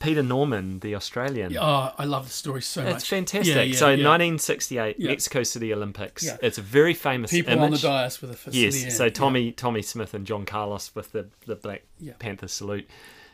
Peter 0.00 0.22
Norman, 0.22 0.80
the 0.80 0.94
Australian, 0.94 1.56
Oh, 1.56 1.92
I 1.96 2.04
love 2.04 2.26
the 2.26 2.32
story 2.32 2.60
so 2.62 2.82
much. 2.82 2.96
it's 2.96 3.06
fantastic. 3.06 3.54
Yeah, 3.54 3.62
yeah, 3.62 3.76
so, 3.76 3.86
yeah. 3.90 4.06
1968 4.06 4.96
Yeah. 4.98 5.08
Mexico 5.08 5.42
City 5.44 5.72
Olympics. 5.72 6.24
Yeah. 6.24 6.36
It's 6.42 6.58
a 6.58 6.62
very 6.62 6.94
famous 6.94 7.30
people 7.30 7.52
image. 7.54 7.64
on 7.64 7.70
the 7.70 7.78
dais 8.02 8.20
with 8.20 8.30
a 8.32 8.34
fist 8.34 8.56
Yes, 8.56 8.96
so 8.96 9.04
Yeah. 9.04 9.10
Tommie 9.10 9.52
Tommie 9.52 9.82
Smith 9.82 10.12
and 10.14 10.26
John 10.26 10.44
Carlos 10.44 10.94
with 10.94 11.12
the 11.12 11.28
the 11.46 11.56
Black 11.56 11.82
Yeah. 12.00 12.12
Panther 12.18 12.48
salute, 12.48 12.88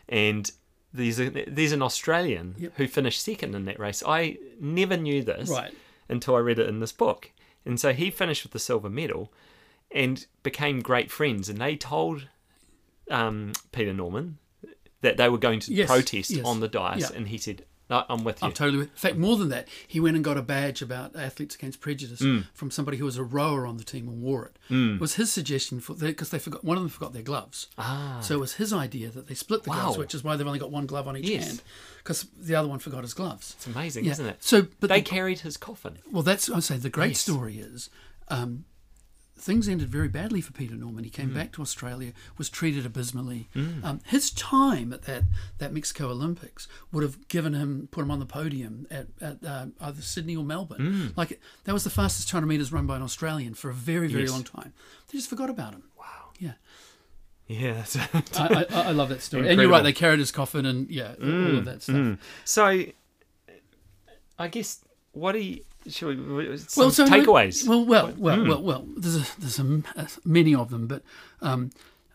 and 0.08 0.50
there's 0.92 1.20
a 1.20 1.28
there's 1.30 1.72
an 1.72 1.82
Australian 1.82 2.54
Yep. 2.58 2.72
who 2.76 2.86
finished 2.88 3.22
second 3.22 3.54
in 3.54 3.64
that 3.66 3.78
race. 3.78 4.02
I 4.06 4.38
never 4.60 4.96
knew 4.96 5.22
this 5.22 5.48
Right. 5.50 5.72
until 6.08 6.34
I 6.36 6.40
read 6.40 6.58
it 6.58 6.68
in 6.68 6.80
this 6.80 6.92
book, 6.92 7.30
and 7.64 7.78
so 7.78 7.92
he 7.92 8.10
finished 8.10 8.42
with 8.44 8.52
the 8.52 8.58
silver 8.58 8.90
medal, 8.90 9.32
and 9.90 10.26
became 10.42 10.80
great 10.80 11.10
friends. 11.10 11.48
And 11.48 11.60
they 11.60 11.76
told 11.76 12.28
um, 13.10 13.52
Peter 13.72 13.92
Norman 13.92 14.38
that 15.00 15.16
they 15.16 15.28
were 15.28 15.38
going 15.38 15.60
to 15.60 15.72
Yes, 15.74 15.88
protest 15.88 16.30
yes. 16.30 16.44
on 16.44 16.60
the 16.60 16.68
dice. 16.68 17.10
Yeah. 17.10 17.16
and 17.16 17.28
he 17.28 17.38
said, 17.38 17.64
no, 17.90 18.04
"I'm 18.08 18.24
with 18.24 18.40
you." 18.40 18.46
I'm 18.46 18.52
totally 18.52 18.78
with. 18.78 18.88
In 18.88 18.96
fact, 18.96 19.16
more 19.16 19.36
than 19.36 19.48
that, 19.50 19.68
he 19.86 20.00
went 20.00 20.14
and 20.16 20.24
got 20.24 20.36
a 20.38 20.42
badge 20.42 20.80
about 20.80 21.14
athletes 21.16 21.54
against 21.56 21.80
prejudice 21.80 22.20
Mm. 22.20 22.46
from 22.54 22.70
somebody 22.70 22.96
who 22.96 23.04
was 23.04 23.16
a 23.16 23.22
rower 23.24 23.66
on 23.66 23.76
the 23.76 23.84
team 23.84 24.08
and 24.08 24.22
wore 24.22 24.46
it. 24.46 24.56
It 24.70 25.00
was 25.00 25.14
his 25.16 25.32
suggestion 25.32 25.80
for 25.80 25.94
because 25.94 26.30
they 26.30 26.38
forgot 26.38 26.64
one 26.64 26.76
of 26.76 26.82
them 26.82 26.88
forgot 26.90 27.12
their 27.12 27.22
gloves. 27.22 27.66
Ah. 27.76 28.20
So 28.22 28.36
it 28.36 28.40
was 28.40 28.54
his 28.54 28.72
idea 28.72 29.10
that 29.10 29.26
they 29.26 29.34
split 29.34 29.64
the 29.64 29.70
gloves, 29.70 29.98
which 29.98 30.14
is 30.14 30.22
why 30.24 30.36
they've 30.36 30.46
only 30.46 30.58
got 30.60 30.70
one 30.70 30.86
glove 30.86 31.08
on 31.08 31.16
each 31.16 31.28
Yes. 31.28 31.44
hand 31.46 31.62
because 31.98 32.26
the 32.38 32.54
other 32.54 32.68
one 32.68 32.78
forgot 32.78 33.02
his 33.02 33.12
gloves. 33.14 33.54
It's 33.58 33.66
amazing, 33.66 34.04
Yeah. 34.04 34.12
isn't 34.12 34.26
it? 34.26 34.36
So, 34.44 34.68
but 34.78 34.88
they 34.88 35.00
the- 35.00 35.08
carried 35.10 35.40
his 35.40 35.56
coffin. 35.56 35.98
Well, 36.10 36.22
that's 36.22 36.48
I 36.48 36.60
say 36.60 36.76
the 36.76 36.88
great 36.90 37.10
Yes. 37.10 37.20
story 37.20 37.58
is 37.58 37.90
um, 38.28 38.64
things 39.40 39.68
ended 39.68 39.88
very 39.88 40.08
badly 40.08 40.40
for 40.42 40.52
Peter 40.52 40.74
Norman. 40.74 41.02
He 41.02 41.08
came 41.10 41.30
Mm. 41.30 41.34
back 41.34 41.52
to 41.52 41.62
Australia, 41.62 42.12
was 42.36 42.50
treated 42.50 42.84
abysmally. 42.84 43.48
Um, 43.82 44.00
his 44.04 44.30
time 44.30 44.92
at 44.92 45.02
that 45.02 45.24
that 45.58 45.72
Mexico 45.72 46.10
Olympics 46.10 46.68
would 46.92 47.02
have 47.02 47.26
given 47.28 47.54
him 47.54 47.88
put 47.90 48.02
him 48.02 48.10
on 48.10 48.18
the 48.18 48.26
podium 48.26 48.86
at, 48.90 49.06
at 49.20 49.42
uh, 49.44 49.66
either 49.80 50.02
Sydney 50.02 50.36
or 50.36 50.44
Melbourne. 50.44 51.14
Like 51.16 51.40
that 51.64 51.72
was 51.72 51.84
the 51.84 51.90
fastest 51.90 52.28
200 52.28 52.46
meters 52.46 52.70
run 52.72 52.86
by 52.86 52.96
an 52.96 53.02
Australian 53.02 53.54
for 53.54 53.70
a 53.70 53.74
very 53.74 54.08
very 54.08 54.22
Yes. 54.24 54.30
long 54.32 54.44
time. 54.44 54.72
They 55.08 55.16
just 55.18 55.30
forgot 55.30 55.48
about 55.50 55.72
him. 55.72 55.84
Wow. 55.98 56.04
Yeah, 56.38 56.52
Yeah. 57.46 57.84
I, 58.36 58.66
I, 58.70 58.82
I 58.88 58.90
love 58.92 59.08
that 59.08 59.22
story. 59.22 59.48
And 59.48 59.60
you're 59.60 59.70
right, 59.70 59.82
they 59.82 59.92
carried 59.92 60.18
his 60.18 60.30
coffin 60.32 60.66
and 60.66 60.88
yeah, 60.90 61.14
all 61.22 61.56
of 61.58 61.64
that 61.64 61.82
stuff. 61.82 62.18
So, 62.44 62.84
I 64.38 64.48
guess 64.48 64.84
what 65.12 65.32
do 65.32 65.38
you? 65.38 65.60
Should 65.88 66.28
we, 66.28 66.48
well, 66.76 66.90
so 66.90 67.06
takeaways. 67.06 67.66
Well, 67.66 67.84
well, 67.86 68.12
well, 68.18 68.46
well, 68.46 68.62
well. 68.62 68.86
There's 68.96 69.16
a, 69.16 69.40
there's 69.40 69.58
a, 69.58 69.82
uh, 69.96 70.06
many 70.26 70.54
of 70.54 70.68
them, 70.68 70.86
but 70.86 71.02
um, 71.40 71.70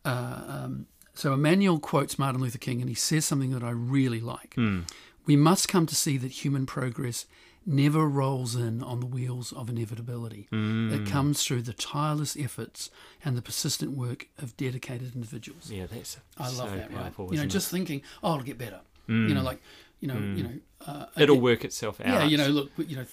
uh, 0.06 0.42
um, 0.48 0.86
so 1.16 1.34
Emmanuel 1.34 1.80
quotes 1.80 2.20
Martin 2.20 2.42
Luther 2.42 2.60
King, 2.60 2.80
and 2.82 2.90
he 2.90 2.96
says 2.96 3.26
something 3.26 3.52
that 3.52 3.64
I 3.64 3.72
really 3.72 4.20
like. 4.20 4.54
Hmm. 4.54 4.82
We 5.26 5.36
must 5.36 5.68
come 5.68 5.88
to 5.88 5.96
see 5.96 6.18
that 6.18 6.32
human 6.44 6.68
progress 6.68 7.26
never 7.66 8.08
rolls 8.08 8.56
in 8.56 8.84
on 8.84 9.00
the 9.00 9.08
wheels 9.08 9.52
of 9.52 9.70
inevitability. 9.70 10.48
Hmm. 10.52 10.94
It 10.94 11.08
comes 11.10 11.44
through 11.44 11.64
the 11.64 11.74
tireless 11.74 12.38
efforts 12.38 12.92
and 13.24 13.36
the 13.36 13.42
persistent 13.42 13.98
work 13.98 14.28
of 14.38 14.56
dedicated 14.58 15.16
individuals. 15.16 15.72
yeah, 15.72 15.88
that's 15.92 16.18
I 16.38 16.50
so 16.50 16.64
love 16.64 16.76
that, 16.76 16.94
right? 16.94 17.12
You 17.32 17.40
know, 17.40 17.48
just 17.48 17.72
thinking, 17.72 18.04
oh, 18.24 18.34
it'll 18.34 18.46
get 18.46 18.60
better. 18.60 18.82
You 19.08 19.36
know, 19.36 19.44
like, 19.44 19.62
you 20.00 20.08
know, 20.08 20.16
you 20.18 20.44
know, 20.44 20.54
uh, 20.86 21.06
it? 21.16 21.24
it'll 21.24 21.40
work 21.40 21.64
itself 21.66 22.00
out. 22.02 22.08
yeah, 22.08 22.24
you 22.24 22.38
know, 22.38 22.48
look, 22.48 22.72
you 22.78 22.96
know, 22.96 23.06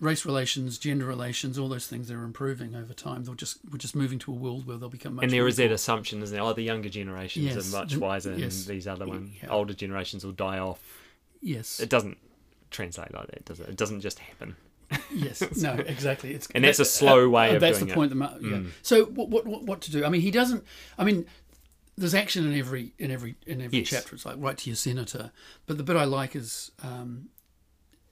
race 0.00 0.24
relations, 0.26 0.78
gender 0.78 1.06
relations, 1.06 1.58
all 1.58 1.68
those 1.68 1.86
things 1.86 2.10
are 2.10 2.22
improving 2.24 2.74
over 2.74 2.92
time. 2.92 3.24
They'll 3.24 3.34
just 3.34 3.58
we're 3.70 3.78
just 3.78 3.94
moving 3.96 4.18
to 4.20 4.32
a 4.32 4.34
world 4.34 4.66
where 4.66 4.76
they'll 4.76 4.88
become 4.88 5.14
much. 5.14 5.22
and 5.24 5.32
there 5.32 5.46
is 5.46 5.56
that 5.56 5.70
assumption, 5.72 6.22
isn't 6.22 6.34
there? 6.36 6.44
Oh, 6.44 6.52
the 6.52 6.62
younger 6.62 6.88
generations 6.88 7.46
Yes, 7.46 7.72
are 7.74 7.78
much 7.78 7.96
wiser, 7.96 8.34
yes. 8.36 8.66
and 8.66 8.74
these 8.76 8.86
other 8.86 9.06
ones, 9.06 9.30
Yeah. 9.42 9.50
older 9.50 9.74
generations, 9.74 10.24
will 10.24 10.32
die 10.32 10.58
off. 10.58 10.80
Yes, 11.40 11.78
It 11.80 11.88
doesn't 11.90 12.18
translate 12.70 13.12
like 13.14 13.28
that, 13.28 13.44
does 13.44 13.60
it? 13.60 13.68
It 13.68 13.76
doesn't 13.76 14.00
just 14.00 14.18
happen. 14.18 14.56
yes, 15.14 15.42
no, 15.62 15.72
exactly. 15.72 16.34
It's 16.34 16.46
And 16.54 16.64
that's 16.64 16.78
a 16.78 16.82
that- 16.82 16.88
slow 16.88 17.28
way 17.28 17.54
of 17.54 17.60
That's 17.60 17.78
doing 17.78 17.86
the 17.88 17.92
it. 17.92 17.94
Mm. 17.94 17.96
point. 17.96 18.10
That, 18.10 18.16
Ma- 18.16 18.56
yeah. 18.58 18.62
So 18.82 19.04
what, 19.06 19.28
what 19.30 19.46
what 19.46 19.62
what 19.62 19.80
to 19.82 19.90
do? 19.90 20.04
I 20.04 20.08
mean, 20.08 20.20
he 20.20 20.30
doesn't. 20.30 20.64
I 20.98 21.04
mean. 21.04 21.26
There's 21.96 22.14
action 22.14 22.44
in 22.50 22.58
every 22.58 22.92
in 22.98 23.10
every 23.10 23.36
in 23.46 23.60
every 23.62 23.78
Yes. 23.80 23.88
chapter. 23.90 24.14
It's 24.16 24.26
like 24.26 24.36
write 24.38 24.58
to 24.58 24.70
your 24.70 24.76
senator, 24.76 25.30
but 25.66 25.76
the 25.78 25.84
bit 25.84 25.96
I 25.96 26.04
like 26.04 26.34
is 26.34 26.72
um, 26.82 27.28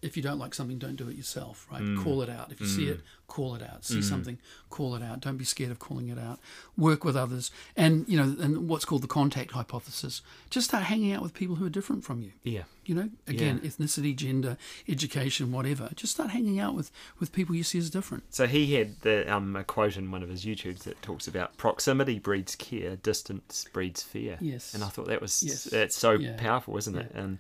if 0.03 0.17
you 0.17 0.23
don't 0.23 0.39
like 0.39 0.53
something, 0.55 0.79
don't 0.79 0.97
do 0.97 1.09
it 1.09 1.17
yourself. 1.17 1.67
Right? 1.71 1.81
Mm. 1.83 2.03
Call 2.03 2.21
it 2.23 2.29
out. 2.29 2.53
If 2.53 2.61
you 2.61 2.67
see 2.67 2.89
it, 2.89 3.01
call 3.29 3.55
it 3.55 3.63
out. 3.63 3.85
See 3.85 4.03
something, 4.03 4.37
call 4.69 4.95
it 4.95 5.03
out. 5.03 5.21
Don't 5.21 5.37
be 5.39 5.45
scared 5.45 5.71
of 5.71 5.79
calling 5.79 6.09
it 6.09 6.19
out. 6.19 6.39
Work 6.77 7.05
with 7.05 7.17
others, 7.17 7.51
and 7.77 8.07
you 8.09 8.17
know, 8.19 8.37
and 8.43 8.69
what's 8.69 8.85
called 8.85 9.03
the 9.03 9.09
contact 9.09 9.53
hypothesis. 9.53 10.21
Just 10.51 10.69
start 10.69 10.85
hanging 10.85 11.13
out 11.13 11.23
with 11.23 11.33
people 11.35 11.57
who 11.57 11.65
are 11.67 11.71
different 11.71 12.05
from 12.05 12.21
you. 12.21 12.33
Yeah. 12.43 12.65
You 12.85 12.97
know, 12.97 13.11
again, 13.29 13.61
Yeah. 13.63 13.71
ethnicity, 13.71 14.15
gender, 14.17 14.57
education, 14.89 15.53
whatever. 15.53 15.89
Just 15.95 16.13
start 16.15 16.31
hanging 16.31 16.59
out 16.59 16.75
with 16.75 16.91
with 17.21 17.33
people 17.33 17.55
you 17.55 17.63
see 17.63 17.79
as 17.79 17.91
different. 17.91 18.25
So 18.35 18.47
he 18.47 18.75
had 18.75 19.01
the 19.03 19.33
um, 19.33 19.55
a 19.57 19.63
quote 19.65 19.97
in 19.97 20.11
one 20.11 20.23
of 20.25 20.29
his 20.29 20.45
YouTubes 20.45 20.81
that 20.81 21.01
talks 21.01 21.29
about 21.29 21.57
proximity 21.57 22.19
breeds 22.19 22.57
care, 22.57 22.97
distance 22.97 23.67
breeds 23.73 24.03
fear. 24.03 24.37
Yes. 24.41 24.75
and 24.75 24.83
I 24.83 24.89
thought 24.89 25.07
that 25.07 25.21
was 25.23 25.43
Yes. 25.43 25.65
that's 25.65 25.97
so 25.97 26.13
Yeah. 26.13 26.37
powerful, 26.37 26.77
isn't 26.77 26.97
it? 26.97 27.13
And 27.15 27.39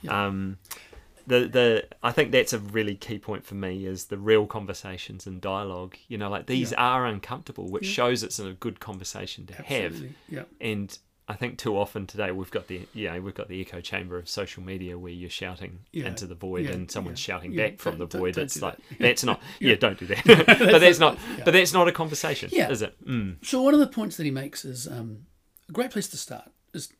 Yeah. 0.00 0.26
um, 0.26 0.56
the 1.28 1.48
the 1.48 1.86
I 2.02 2.10
think 2.12 2.32
that's 2.32 2.52
a 2.52 2.58
really 2.58 2.94
key 2.96 3.18
point 3.18 3.44
for 3.44 3.54
me 3.54 3.86
is 3.86 4.06
the 4.06 4.18
real 4.18 4.46
conversations 4.46 5.26
and 5.26 5.40
dialogue. 5.40 5.96
You 6.08 6.18
know, 6.18 6.28
like 6.30 6.46
these 6.46 6.72
Yeah. 6.72 6.82
are 6.82 7.06
uncomfortable, 7.06 7.70
which 7.70 7.86
shows 7.86 8.22
it's 8.22 8.38
a 8.38 8.52
good 8.52 8.80
conversation 8.80 9.46
to 9.46 9.54
have. 9.62 9.94
Yeah. 10.28 10.44
And 10.60 10.98
I 11.30 11.34
think 11.34 11.58
too 11.58 11.76
often 11.76 12.06
today 12.06 12.30
we've 12.30 12.50
got 12.50 12.68
the 12.68 12.86
you 12.94 13.10
know 13.10 13.20
we've 13.20 13.34
got 13.34 13.48
the 13.48 13.60
echo 13.60 13.80
chamber 13.82 14.16
of 14.16 14.28
social 14.28 14.62
media 14.62 14.98
where 14.98 15.12
you're 15.12 15.28
shouting 15.28 15.80
Yeah. 15.92 16.06
into 16.06 16.26
the 16.26 16.34
void 16.34 16.64
Yeah. 16.64 16.72
and 16.72 16.90
someone's 16.90 17.20
Yeah. 17.20 17.34
shouting 17.34 17.52
Yeah. 17.52 17.68
back 17.68 17.78
from 17.78 17.92
the 17.98 18.06
Don't- 18.06 18.10
don't- 18.12 18.20
void. 18.22 18.34
don't 18.36 18.44
it's 18.46 18.62
like 18.62 18.76
that. 18.88 18.98
that's 18.98 19.24
not 19.24 19.42
yeah. 19.60 19.74
don't 19.74 19.98
do 19.98 20.06
that. 20.06 20.24
but 20.58 20.80
that's 20.80 20.98
not 20.98 21.18
but 21.44 21.52
that's 21.52 21.74
not 21.74 21.86
a 21.86 21.92
conversation, 21.92 22.48
Yeah. 22.52 22.70
is 22.70 22.80
it? 22.82 22.96
Mm. 23.06 23.44
So 23.44 23.60
one 23.60 23.74
of 23.74 23.80
the 23.80 23.86
points 23.88 24.16
that 24.16 24.24
he 24.24 24.30
makes 24.30 24.64
is 24.64 24.88
um, 24.88 25.26
a 25.68 25.72
great 25.72 25.90
place 25.90 26.08
to 26.08 26.16
start 26.16 26.50
is 26.72 26.90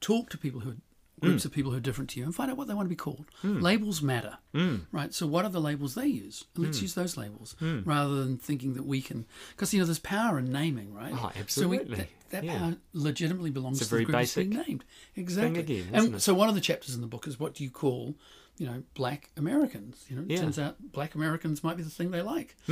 talk 0.00 0.28
to 0.30 0.36
people 0.38 0.60
who 0.60 0.74
groups 1.20 1.42
hmm. 1.42 1.48
of 1.48 1.52
people 1.52 1.70
who 1.70 1.76
are 1.76 1.80
different 1.80 2.10
to 2.10 2.20
you 2.20 2.24
and 2.24 2.34
find 2.34 2.50
out 2.50 2.56
what 2.56 2.68
they 2.68 2.74
want 2.74 2.86
to 2.86 2.90
be 2.90 2.96
called. 2.96 3.26
Hmm. 3.42 3.60
Labels 3.60 4.02
matter, 4.02 4.38
hmm. 4.52 4.76
right? 4.92 5.12
So 5.12 5.26
what 5.26 5.44
are 5.44 5.50
the 5.50 5.60
labels 5.60 5.94
they 5.94 6.06
use? 6.06 6.44
And 6.54 6.64
let's 6.64 6.82
use 6.82 6.94
those 6.94 7.16
labels 7.16 7.56
rather 7.60 8.16
than 8.16 8.38
thinking 8.38 8.74
that 8.74 8.84
we 8.84 9.00
can, 9.00 9.26
because 9.50 9.72
you 9.72 9.80
know 9.80 9.86
there's 9.86 9.98
power 9.98 10.38
in 10.38 10.52
naming, 10.52 10.94
right? 10.94 11.12
Oh, 11.14 11.30
So 11.46 11.68
we, 11.68 11.78
absolutely. 11.78 12.08
That 12.30 12.44
Yeah. 12.44 12.58
power 12.58 12.76
legitimately 12.92 13.50
belongs 13.50 13.78
to 13.78 13.84
the 13.84 13.96
group 14.04 14.08
that's 14.10 14.34
being 14.34 14.50
basic 14.50 14.66
named. 14.68 14.84
Exactly. 15.16 15.60
again, 15.60 15.86
and 15.92 16.14
it? 16.16 16.20
so 16.20 16.34
one 16.34 16.48
of 16.48 16.54
the 16.54 16.60
chapters 16.60 16.94
in 16.94 17.00
the 17.00 17.06
book 17.06 17.26
is 17.26 17.38
what 17.40 17.54
do 17.54 17.64
you 17.64 17.70
call, 17.70 18.14
you 18.58 18.66
know, 18.66 18.82
black 18.94 19.30
Americans? 19.36 20.04
You 20.08 20.16
know, 20.16 20.22
it 20.22 20.30
Yeah. 20.32 20.40
turns 20.40 20.58
out 20.58 20.76
black 20.92 21.14
Americans 21.14 21.62
might 21.62 21.76
be 21.76 21.82
the 21.82 21.90
thing 21.90 22.10
they 22.10 22.22
like. 22.22 22.56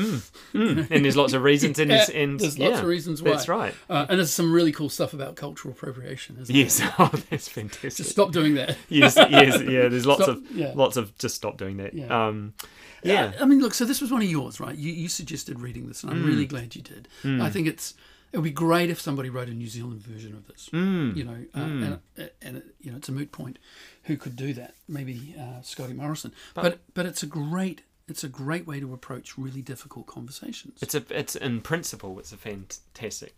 and 0.55 0.87
there's 1.05 1.17
lots 1.17 1.33
of 1.33 1.43
reasons, 1.43 1.79
and, 1.79 1.91
there's, 1.91 2.09
Yeah, 2.09 2.21
and 2.21 2.41
there's 2.41 2.59
lots 2.59 2.81
of 2.81 2.87
reasons 2.87 3.23
why. 3.23 3.31
That's 3.33 3.49
right. 3.49 3.75
Uh, 3.89 4.07
and 4.09 4.19
there's 4.19 4.33
some 4.33 4.53
really 4.53 4.73
cool 4.73 4.89
stuff 4.89 5.13
about 5.13 5.37
cultural 5.37 5.73
appropriation. 5.73 6.39
Isn't 6.41 6.55
Yes, 6.55 6.79
there? 6.81 6.95
oh, 6.99 7.11
that's 7.31 7.49
fantastic. 7.49 7.95
Just 7.97 8.11
stop 8.11 8.33
doing 8.33 8.55
that. 8.55 8.77
yes, 8.89 9.17
yes, 9.17 9.63
yeah. 9.63 9.89
There's 9.89 10.07
lots 10.07 10.23
Stop- 10.25 10.37
of 10.39 10.77
lots 10.77 10.97
of 10.97 11.17
just 11.19 11.35
stop 11.37 11.57
doing 11.57 11.77
that. 11.79 11.95
Yeah. 11.95 12.27
Um, 12.27 12.55
yeah, 13.03 13.33
I 13.41 13.45
mean, 13.45 13.61
look. 13.61 13.73
So 13.75 13.85
this 13.85 14.01
was 14.01 14.11
one 14.11 14.23
of 14.23 14.29
yours, 14.29 14.59
right? 14.59 14.75
You 14.77 14.93
you 14.93 15.09
suggested 15.09 15.61
reading 15.61 15.87
this, 15.87 16.03
and 16.03 16.11
I'm 16.13 16.23
Mm. 16.25 16.27
really 16.27 16.47
glad 16.47 16.75
you 16.75 16.83
did. 16.83 17.07
I 17.25 17.51
think 17.51 17.69
it's 17.69 17.95
it 18.33 18.37
would 18.39 18.45
be 18.45 18.51
great 18.51 18.91
if 18.91 19.01
somebody 19.01 19.31
wrote 19.31 19.49
a 19.49 19.55
New 19.55 19.69
Zealand 19.69 20.03
version 20.03 20.35
of 20.35 20.47
this. 20.47 20.69
Mm. 20.73 21.17
You 21.17 21.25
know, 21.25 21.39
uh, 21.55 21.61
and 21.61 22.01
and 22.43 22.63
you 22.81 22.91
know, 22.91 22.97
it's 22.99 23.09
a 23.09 23.13
moot 23.13 23.33
point. 23.33 23.59
Who 24.05 24.17
could 24.17 24.37
do 24.37 24.53
that? 24.55 24.75
Maybe 24.89 25.35
uh, 25.39 25.63
Scotty 25.63 25.93
Morrison. 25.95 26.33
But, 26.55 26.81
but 26.95 27.07
it's 27.07 27.23
a 27.23 27.27
great 27.27 27.83
it's 28.09 28.23
a 28.23 28.29
great 28.29 28.67
way 28.67 28.79
to 28.81 28.93
approach 28.95 29.37
really 29.37 29.63
difficult 29.63 30.07
conversations. 30.07 30.79
it's 30.81 30.95
a 30.95 31.03
it's 31.11 31.35
in 31.35 31.61
principle 31.61 32.19
it's 32.19 32.33
a 32.33 32.37
fantastic, 32.37 33.35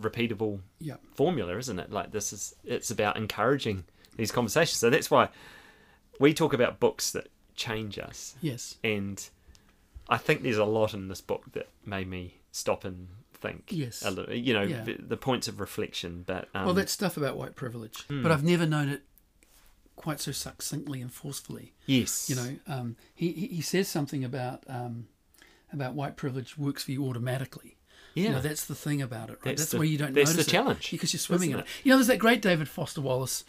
repeatable 0.00 0.60
yeah. 0.80 0.96
formula, 1.14 1.56
isn't 1.56 1.78
it? 1.78 1.90
Like 1.90 2.10
this 2.12 2.32
is 2.32 2.54
it's 2.64 2.90
about 2.90 3.16
encouraging 3.16 3.84
these 4.16 4.30
conversations. 4.32 4.76
So 4.78 4.90
that's 4.90 5.10
why 5.10 5.28
we 6.18 6.34
talk 6.34 6.52
about 6.52 6.78
books 6.78 7.10
that 7.12 7.28
change 7.54 7.98
us, 7.98 8.34
Yes. 8.42 8.76
and 8.84 9.28
I 10.08 10.18
think 10.18 10.42
there's 10.42 10.58
a 10.58 10.64
lot 10.64 10.94
in 10.94 11.08
this 11.08 11.20
book 11.20 11.52
that 11.52 11.68
made 11.86 12.08
me 12.08 12.40
stop 12.50 12.84
and 12.84 13.08
think. 13.42 13.64
Yes. 13.70 14.02
little, 14.04 14.32
you 14.34 14.54
know, 14.54 14.62
Yeah. 14.62 14.84
the, 14.84 14.94
the 14.98 15.16
points 15.16 15.48
of 15.48 15.60
reflection. 15.60 16.22
But 16.26 16.48
um, 16.54 16.64
well, 16.64 16.74
that 16.74 16.88
stuff 16.88 17.16
about 17.16 17.36
white 17.36 17.54
privilege, 17.56 18.02
Hmm. 18.04 18.22
but 18.22 18.32
I've 18.32 18.44
never 18.44 18.64
known 18.66 18.88
it 18.88 19.02
quite 19.96 20.20
so 20.20 20.32
succinctly 20.32 21.00
and 21.02 21.12
forcefully. 21.12 21.74
yes, 21.86 22.30
You 22.30 22.36
know, 22.36 22.56
um, 22.66 22.96
he 23.14 23.32
he 23.32 23.60
says 23.60 23.88
something 23.88 24.24
about 24.24 24.64
um, 24.68 25.08
about 25.72 25.94
white 25.94 26.16
privilege 26.16 26.56
works 26.56 26.84
for 26.84 26.92
you 26.92 27.04
automatically. 27.06 27.76
yeah, 28.14 28.24
You 28.24 28.30
know, 28.32 28.40
that's 28.40 28.64
the 28.66 28.74
thing 28.74 29.00
about 29.02 29.28
it, 29.30 29.34
right? 29.44 29.44
That's 29.56 29.62
That's, 29.62 29.70
the- 29.72 29.78
where 29.78 29.86
you 29.86 29.98
don't 29.98 30.12
that's 30.14 30.30
the 30.30 30.36
notice 30.38 30.48
it 30.48 30.50
challenge, 30.50 30.90
because 30.90 31.12
you're 31.12 31.20
swimming 31.28 31.50
in 31.50 31.56
isn't 31.58 31.66
it. 31.68 31.84
You 31.84 31.90
know, 31.90 31.96
there's 31.96 32.08
that 32.08 32.18
great 32.18 32.42
David 32.42 32.68
Foster 32.68 33.00
Wallace 33.00 33.44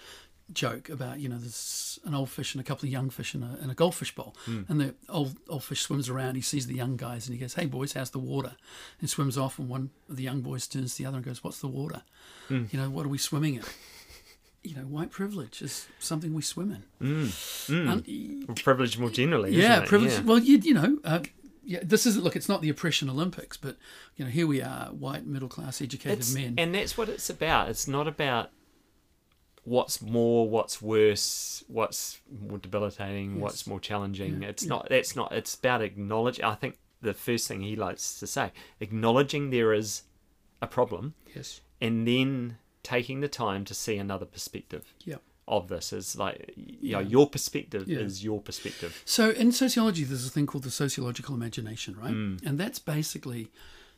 joke 0.52 0.90
about 0.90 1.20
you 1.20 1.30
know 1.30 1.38
there's 1.38 2.00
an 2.06 2.14
old 2.14 2.30
fish 2.30 2.54
and 2.54 2.60
a 2.62 2.64
couple 2.64 2.86
of 2.86 2.92
young 2.92 3.10
fish 3.10 3.34
in 3.34 3.44
a, 3.44 3.58
in 3.64 3.70
a 3.70 3.74
goldfish 3.74 4.14
bowl, 4.14 4.36
Hmm. 4.46 4.62
and 4.68 4.82
the 4.82 4.96
old 5.10 5.38
old 5.48 5.64
fish 5.64 5.82
swims 5.82 6.10
around. 6.10 6.36
He 6.36 6.42
sees 6.42 6.68
the 6.68 6.76
young 6.76 6.98
guys 6.98 7.28
and 7.28 7.34
he 7.34 7.40
goes, 7.40 7.54
"Hey 7.54 7.66
boys, 7.66 7.94
how's 7.94 8.10
the 8.12 8.20
water?" 8.20 8.56
And 9.00 9.10
swims 9.10 9.38
off, 9.38 9.58
and 9.58 9.70
one 9.70 9.90
of 10.10 10.18
the 10.18 10.24
young 10.24 10.42
boys 10.42 10.68
turns 10.68 10.96
to 10.96 11.04
the 11.04 11.08
other 11.08 11.18
and 11.18 11.26
goes, 11.26 11.44
"What's 11.44 11.60
the 11.60 11.68
water? 11.68 12.04
Hmm. 12.50 12.66
You 12.72 12.80
know, 12.80 12.90
what 12.90 13.06
are 13.06 13.10
we 13.10 13.18
swimming 13.18 13.56
in?" 13.56 13.64
You 14.66 14.76
know, 14.78 14.84
white 14.84 15.12
privilege 15.12 15.62
is 15.62 15.88
something 16.00 16.34
we 16.34 16.42
swim 16.42 16.72
in. 16.72 17.32
And- 17.68 18.56
privilege 18.64 18.98
more 18.98 19.10
generally. 19.10 19.54
yeah, 19.54 19.82
privilege. 19.86 20.14
Yeah. 20.14 20.22
Well, 20.22 20.40
you 20.40 20.58
you 20.58 20.74
know, 20.74 21.00
uh, 21.04 21.20
yeah. 21.66 21.80
This 21.84 22.06
isn't 22.06 22.24
look. 22.24 22.38
It's 22.38 22.48
not 22.48 22.62
the 22.62 22.70
oppression 22.70 23.10
Olympics, 23.10 23.58
but 23.58 23.76
you 24.16 24.24
know, 24.24 24.32
here 24.32 24.48
we 24.48 24.62
are, 24.62 24.86
white 24.94 25.26
middle 25.26 25.50
class 25.50 25.82
educated 25.82 26.20
It's- 26.20 26.34
men. 26.34 26.56
And 26.58 26.74
that's 26.76 26.98
what 26.98 27.10
it's 27.10 27.30
about. 27.30 27.68
It's 27.70 27.90
not 27.90 28.08
about 28.08 28.52
what's 29.66 30.02
more, 30.02 30.50
what's 30.50 30.82
worse, 30.82 31.64
what's 31.68 32.20
more 32.48 32.58
debilitating, 32.58 33.40
what's 33.40 33.66
more 33.66 33.80
challenging. 33.80 34.44
it's 34.44 34.66
not. 34.66 34.88
That's 34.90 35.16
not. 35.16 35.32
It's 35.32 35.56
about 35.56 35.82
acknowledge. 35.82 36.40
I 36.42 36.56
think 36.56 36.78
the 37.02 37.14
first 37.14 37.48
thing 37.48 37.62
he 37.62 37.76
likes 37.76 38.20
to 38.20 38.28
say, 38.28 38.52
acknowledging 38.80 39.50
there 39.50 39.74
is 39.74 40.04
a 40.62 40.68
problem, 40.68 41.14
yes. 41.36 41.62
and 41.82 42.08
then 42.08 42.58
taking 42.84 43.22
the 43.22 43.28
time 43.28 43.64
to 43.66 43.74
see 43.74 43.98
another 43.98 44.26
perspective 44.26 44.94
Yeah. 45.04 45.16
of 45.48 45.68
this. 45.70 45.94
Is 45.94 46.16
like, 46.18 46.54
you 46.56 46.92
know, 46.94 47.00
Yeah. 47.00 47.08
your 47.08 47.30
perspective 47.30 47.88
Yeah. 47.88 48.00
is 48.00 48.24
your 48.24 48.42
perspective. 48.42 49.02
So 49.06 49.30
in 49.32 49.52
sociology, 49.52 50.04
there's 50.04 50.26
a 50.26 50.30
thing 50.30 50.46
called 50.46 50.64
the 50.64 50.72
sociological 50.72 51.34
imagination, 51.36 51.96
right? 51.96 52.14
Mm. 52.14 52.46
And 52.46 52.58
that's 52.60 52.80
basically 52.80 53.52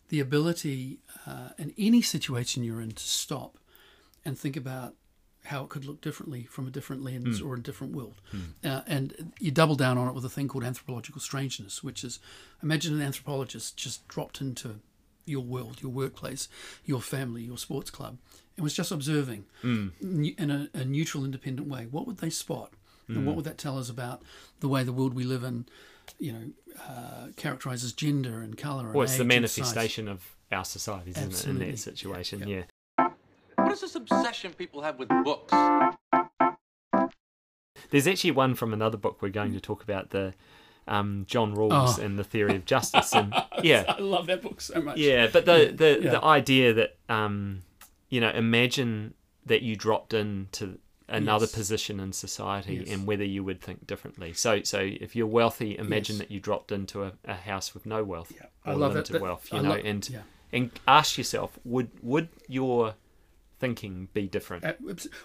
the 0.09 0.19
ability 0.19 0.99
uh, 1.25 1.49
in 1.57 1.73
any 1.77 2.01
situation 2.01 2.63
you're 2.63 2.81
in 2.81 2.91
to 2.91 3.03
stop 3.03 3.57
and 4.23 4.37
think 4.37 4.55
about 4.55 4.93
how 5.45 5.63
it 5.63 5.69
could 5.69 5.85
look 5.85 6.01
differently 6.01 6.43
from 6.43 6.67
a 6.67 6.71
different 6.71 7.03
lens 7.03 7.39
Mm. 7.41 7.45
or 7.45 7.55
a 7.55 7.61
different 7.61 7.93
world. 7.93 8.15
Uh, 8.63 8.81
and 8.87 9.31
you 9.39 9.51
double 9.51 9.75
down 9.75 9.97
on 9.97 10.07
it 10.07 10.13
with 10.13 10.25
a 10.25 10.29
thing 10.29 10.47
called 10.47 10.63
anthropological 10.63 11.21
strangeness, 11.21 11.83
which 11.83 12.03
is 12.03 12.19
imagine 12.63 12.93
an 12.95 13.01
anthropologist 13.01 13.77
just 13.77 14.07
dropped 14.07 14.41
into 14.41 14.79
your 15.25 15.43
world, 15.43 15.81
your 15.81 15.91
workplace, 15.91 16.47
your 16.85 17.01
family, 17.01 17.41
your 17.43 17.57
sports 17.57 17.89
club, 17.89 18.17
and 18.57 18.63
was 18.63 18.73
just 18.73 18.91
observing 18.91 19.45
nu- 19.63 20.35
in 20.37 20.51
a, 20.51 20.69
a 20.73 20.85
neutral, 20.85 21.25
independent 21.25 21.67
way. 21.67 21.87
What 21.89 22.05
would 22.07 22.17
they 22.17 22.29
spot? 22.29 22.73
And 23.07 23.23
what 23.27 23.35
would 23.35 23.45
that 23.45 23.59
tell 23.59 23.77
us 23.77 23.87
about 23.87 24.23
the 24.61 24.67
way 24.67 24.81
the 24.83 24.91
world 24.91 25.13
we 25.13 25.23
live 25.25 25.43
in, 25.43 25.67
you 26.17 26.31
know, 26.33 26.45
uh, 26.89 27.27
characterizes 27.35 27.93
gender 27.93 28.39
and 28.41 28.57
color? 28.57 28.85
Well, 28.91 29.01
and 29.01 29.09
it's 29.09 29.17
the 29.17 29.23
manifestation 29.25 30.07
of 30.07 30.35
our 30.51 30.65
society, 30.65 31.11
isn't 31.11 31.33
it? 31.33 31.45
In 31.45 31.59
that 31.59 31.77
situation, 31.77 32.39
Yeah. 32.47 32.47
yeah. 32.47 32.63
What 33.75 33.83
is 33.83 33.91
this 33.93 33.95
obsession 34.09 34.53
people 34.53 34.83
have 34.83 34.97
with 34.97 35.09
books? 35.25 35.51
There's 37.89 38.07
actually 38.07 38.31
one 38.31 38.55
from 38.55 38.71
another 38.71 38.95
book 38.95 39.21
we're 39.21 39.27
going 39.27 39.51
to 39.51 39.59
talk 39.59 39.83
about 39.83 40.11
the 40.11 40.33
um, 40.87 41.25
John 41.27 41.53
Rawls 41.53 41.99
Oh. 41.99 42.01
and 42.01 42.17
the 42.17 42.23
theory 42.23 42.55
of 42.55 42.63
justice, 42.63 43.11
and 43.13 43.33
yeah, 43.63 43.83
I 43.85 43.99
love 43.99 44.27
that 44.27 44.41
book 44.41 44.61
so 44.61 44.79
much. 44.81 44.97
yeah. 44.97 45.27
But 45.27 45.43
the 45.45 45.73
the, 45.75 45.99
yeah. 46.01 46.11
the 46.11 46.23
idea 46.23 46.71
that 46.71 46.95
um, 47.09 47.63
you 48.07 48.21
know, 48.21 48.29
imagine 48.29 49.13
that 49.45 49.61
you 49.61 49.75
dropped 49.75 50.13
into 50.13 50.79
another 51.09 51.43
Yes. 51.43 51.53
position 51.55 51.99
in 51.99 52.13
society 52.13 52.75
Yes. 52.75 52.89
and 52.95 53.05
whether 53.05 53.25
you 53.25 53.43
would 53.43 53.59
think 53.59 53.85
differently. 53.85 54.31
So 54.31 54.63
so 54.63 54.79
if 54.79 55.17
you're 55.17 55.27
wealthy, 55.27 55.77
imagine 55.77 56.15
Yes. 56.15 56.19
that 56.19 56.31
you 56.31 56.39
dropped 56.39 56.71
into 56.71 57.03
a, 57.03 57.11
a 57.25 57.33
house 57.33 57.73
with 57.73 57.85
no 57.85 58.05
wealth 58.05 58.31
Yeah, 58.33 58.45
I 58.63 58.71
or 58.71 58.75
love 58.77 58.93
limited 58.93 59.15
that- 59.15 59.21
wealth, 59.21 59.49
you 59.51 59.59
I 59.59 59.61
know, 59.63 59.69
lo- 59.71 59.81
and 59.83 60.09
yeah. 60.09 60.21
and 60.53 60.71
ask 60.87 61.17
yourself, 61.17 61.59
would 61.65 61.89
would 62.01 62.29
your 62.47 62.95
thinking 63.65 64.09
be 64.13 64.27
different? 64.27 64.63
Uh, 64.63 64.73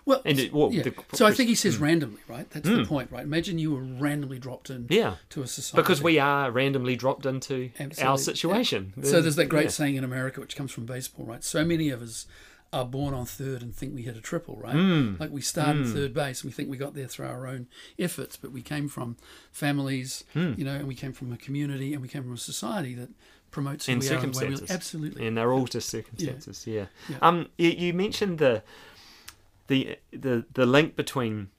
well, 0.05 0.22
it- 0.24 0.53
well, 0.53 0.72
yeah. 0.72 0.83
the- 0.83 0.94
so 1.12 1.26
I 1.26 1.33
think 1.33 1.48
he 1.48 1.55
says 1.55 1.76
randomly, 1.79 2.20
right? 2.29 2.48
That's 2.50 2.68
the 2.68 2.85
point, 2.85 3.11
right? 3.12 3.22
Imagine 3.24 3.59
you 3.59 3.72
were 3.72 3.83
randomly 3.83 4.38
dropped 4.38 4.70
in 4.70 4.87
Yeah. 4.88 5.16
to 5.31 5.42
a 5.42 5.46
society. 5.46 5.83
because 5.83 6.03
we 6.03 6.18
are 6.18 6.50
randomly 6.50 6.96
dropped 6.96 7.26
into 7.26 7.70
our 7.79 7.87
Absolutely. 7.87 8.18
situation. 8.22 8.92
So 9.03 9.20
there's 9.20 9.37
that 9.37 9.46
great 9.46 9.64
Yeah. 9.64 9.70
saying 9.70 9.96
in 9.96 10.05
America, 10.05 10.40
which 10.40 10.57
comes 10.57 10.72
from 10.72 10.87
baseball, 10.87 11.26
right? 11.26 11.44
So 11.44 11.64
many 11.64 11.90
of 11.90 12.00
us 12.03 12.26
are 12.72 12.85
born 12.85 13.12
on 13.12 13.26
third 13.26 13.62
and 13.62 13.74
think 13.74 13.92
we 13.96 14.03
hit 14.03 14.16
a 14.16 14.20
triple, 14.20 14.57
right? 14.57 14.74
Hmm. 14.74 15.16
Like 15.18 15.33
we 15.33 15.40
start 15.40 15.76
started 15.76 15.88
third 15.92 16.14
base 16.14 16.42
and 16.42 16.50
we 16.50 16.53
think 16.55 16.70
we 16.70 16.76
got 16.76 16.94
there 16.94 17.09
through 17.09 17.26
our 17.26 17.46
own 17.46 17.66
efforts, 17.98 18.37
but 18.37 18.53
we 18.53 18.62
came 18.62 18.88
from 18.88 19.16
families, 19.50 20.24
Hmm. 20.35 20.55
you 20.57 20.64
know, 20.64 20.76
and 20.76 20.87
we 20.87 20.94
came 20.94 21.12
from 21.12 21.33
a 21.33 21.37
community 21.37 21.92
and 21.92 22.00
we 22.00 22.07
came 22.09 22.22
from 22.22 22.35
a 22.35 22.38
society 22.38 22.94
that 22.94 23.11
promotes 23.51 23.89
and 23.89 24.01
we 24.01 24.09
are 24.09 24.15
and 24.19 24.23
the 24.35 24.39
way 24.39 24.49
we 24.49 24.57
circumstances. 24.57 24.71
Absolutely. 24.71 25.27
and 25.27 25.37
they're 25.37 25.53
all 25.53 25.67
just 25.67 25.89
circumstances. 25.89 26.67
Yeah. 26.67 26.87
Yeah. 27.09 27.17
Um, 27.23 27.49
you, 27.59 27.71
you 27.71 27.93
mentioned 27.93 28.39
the 28.39 28.63
the 29.67 29.99
the 30.13 30.45
the 30.53 30.67
link 30.67 30.97
between 30.97 31.51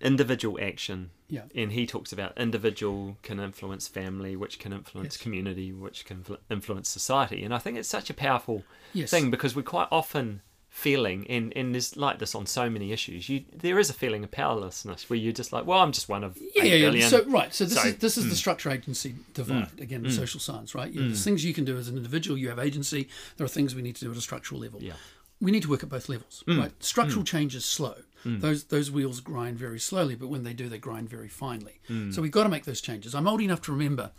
individual 0.00 0.58
action. 0.62 1.10
Yeah. 1.30 1.42
And 1.54 1.72
he 1.72 1.86
talks 1.86 2.12
about 2.12 2.38
individual 2.38 3.18
can 3.22 3.38
influence 3.40 3.86
family, 3.86 4.34
which 4.36 4.58
can 4.58 4.72
influence 4.72 5.16
Yes. 5.16 5.22
community, 5.22 5.72
which 5.72 6.06
can 6.06 6.24
influence 6.50 6.88
society. 6.88 7.44
And 7.44 7.52
I 7.52 7.58
think 7.58 7.76
it's 7.76 7.88
such 7.88 8.08
a 8.08 8.14
powerful 8.14 8.64
Yes. 8.94 9.10
thing 9.10 9.30
because 9.30 9.54
we're 9.54 9.62
quite 9.62 9.88
often 9.90 10.40
feeling 10.78 11.24
in 11.24 11.52
and 11.56 11.74
there's 11.74 11.96
like 11.96 12.20
this 12.20 12.36
on 12.36 12.46
so 12.46 12.70
many 12.70 12.92
issues 12.92 13.28
you 13.28 13.44
there 13.52 13.80
is 13.80 13.90
a 13.90 13.92
feeling 13.92 14.22
of 14.22 14.30
powerlessness 14.30 15.10
where 15.10 15.18
you're 15.18 15.32
just 15.32 15.52
like 15.52 15.66
well 15.66 15.80
i'm 15.80 15.90
just 15.90 16.08
one 16.08 16.22
of 16.22 16.38
Yeah, 16.40 16.62
yeah, 16.62 16.74
yeah. 16.74 16.86
billion. 16.86 17.10
So 17.10 17.24
right, 17.24 17.52
so 17.52 17.64
this 17.64 17.82
So, 17.82 17.88
is 17.88 17.96
this 17.96 18.16
is 18.16 18.24
the 18.26 18.34
mm. 18.34 18.44
structure 18.44 18.70
agency 18.70 19.16
divide 19.34 19.70
mm. 19.76 19.80
again 19.80 20.04
in 20.04 20.12
social 20.12 20.38
science, 20.38 20.76
right? 20.76 20.90
You 20.92 21.00
know, 21.00 21.06
There's 21.08 21.24
things 21.24 21.44
you 21.44 21.52
can 21.52 21.64
do 21.64 21.76
as 21.76 21.88
an 21.88 21.96
individual. 21.96 22.38
You 22.38 22.48
have 22.50 22.60
agency. 22.60 23.08
There 23.36 23.44
are 23.44 23.48
things 23.48 23.74
we 23.74 23.82
need 23.82 23.96
to 23.96 24.04
do 24.04 24.10
at 24.12 24.16
a 24.16 24.20
structural 24.20 24.60
level. 24.60 24.80
Yeah. 24.80 24.92
we 25.40 25.50
need 25.50 25.62
to 25.62 25.70
work 25.70 25.82
at 25.82 25.88
both 25.88 26.08
levels, 26.08 26.44
right? 26.46 26.72
Structural 26.82 27.24
change 27.24 27.56
is 27.56 27.64
slow. 27.64 27.96
Those 28.24 28.64
those 28.74 28.88
wheels 28.96 29.18
grind 29.20 29.58
very 29.58 29.80
slowly, 29.80 30.14
but 30.14 30.28
when 30.28 30.44
they 30.44 30.52
do, 30.52 30.68
they 30.68 30.78
grind 30.78 31.08
very 31.10 31.28
finely. 31.44 31.80
So 32.12 32.22
we've 32.22 32.36
got 32.38 32.44
to 32.44 32.52
make 32.56 32.64
those 32.70 32.80
changes. 32.80 33.14
I'm 33.16 33.26
old 33.26 33.40
enough 33.40 33.62
to 33.62 33.72
remember. 33.72 34.12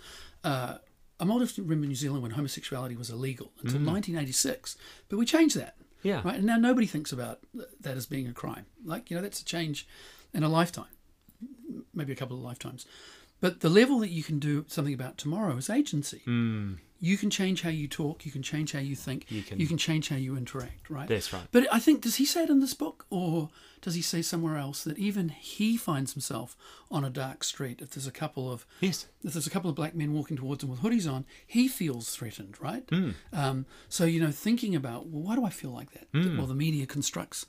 Uh, 0.43 0.76
I'm 1.22 1.30
old 1.32 1.41
enough 1.41 1.56
to 1.56 1.62
remember 1.62 1.88
New 1.88 1.95
Zealand 1.95 2.22
when 2.24 2.32
homosexuality 2.32 2.95
was 2.98 3.10
illegal 3.10 3.48
until 3.62 3.80
1986, 3.80 4.78
but 5.10 5.17
we 5.17 5.26
changed 5.26 5.56
that. 5.58 5.76
Yeah. 6.01 6.21
Right. 6.23 6.35
And 6.35 6.45
now 6.45 6.57
nobody 6.57 6.88
thinks 6.88 7.12
about 7.12 7.39
that 7.81 7.97
as 7.97 8.05
being 8.05 8.27
a 8.27 8.33
crime. 8.33 8.65
Like 8.83 9.09
you 9.09 9.17
know, 9.17 9.21
that's 9.21 9.41
a 9.41 9.45
change 9.45 9.88
in 10.33 10.43
a 10.43 10.49
lifetime 10.49 10.85
maybe 11.93 12.13
a 12.13 12.15
couple 12.15 12.38
of 12.38 12.43
lifetimes. 12.43 12.85
But 13.41 13.62
the 13.62 13.69
level 13.69 13.99
that 13.99 14.09
you 14.09 14.23
can 14.23 14.39
do 14.39 14.65
something 14.67 14.93
about 14.93 15.17
tomorrow 15.17 15.55
is 15.57 15.69
agency. 15.69 16.21
Mm. 16.27 16.77
You 17.01 17.17
can 17.17 17.29
change 17.29 17.62
how 17.62 17.69
you 17.69 17.88
talk. 17.88 18.25
You 18.25 18.31
can 18.31 18.43
change 18.43 18.73
how 18.73 18.79
you 18.79 18.95
think. 18.95 19.29
You 19.31 19.41
can- 19.43 19.77
change 19.77 20.09
how 20.09 20.17
you 20.17 20.35
interact. 20.35 20.89
Right. 20.89 21.07
That's 21.07 21.31
right. 21.31 21.43
But 21.51 21.67
I 21.73 21.79
think 21.79 22.01
does 22.01 22.17
he 22.17 22.25
say 22.25 22.43
it 22.43 22.49
in 22.49 22.59
this 22.59 22.73
book, 22.73 23.05
or 23.09 23.49
does 23.81 23.95
he 23.95 24.01
say 24.01 24.21
somewhere 24.21 24.57
else 24.57 24.83
that 24.83 24.97
even 24.97 25.29
he 25.29 25.77
finds 25.77 26.12
himself 26.13 26.57
on 26.91 27.05
a 27.05 27.09
dark 27.09 27.45
street 27.45 27.79
if 27.81 27.91
there's 27.91 28.07
a 28.07 28.12
couple 28.12 28.51
of 28.51 28.65
Yes. 28.81 29.07
if 29.23 29.31
there's 29.33 29.47
a 29.47 29.49
couple 29.49 29.69
of 29.69 29.75
black 29.77 29.95
men 29.95 30.12
walking 30.12 30.35
towards 30.35 30.62
him 30.63 30.69
with 30.69 30.81
hoodies 30.81 31.09
on, 31.09 31.25
he 31.47 31.69
feels 31.69 32.09
threatened, 32.13 32.59
right? 32.59 32.83
Hmm. 32.89 33.12
Um, 33.31 33.65
so 33.88 34.03
you 34.03 34.19
know, 34.19 34.31
thinking 34.31 34.75
about 34.75 35.07
well, 35.07 35.21
why 35.23 35.35
do 35.35 35.45
I 35.45 35.49
feel 35.49 35.71
like 35.71 35.91
that? 35.91 36.07
Well, 36.13 36.47
the 36.47 36.53
media 36.53 36.85
constructs 36.85 37.45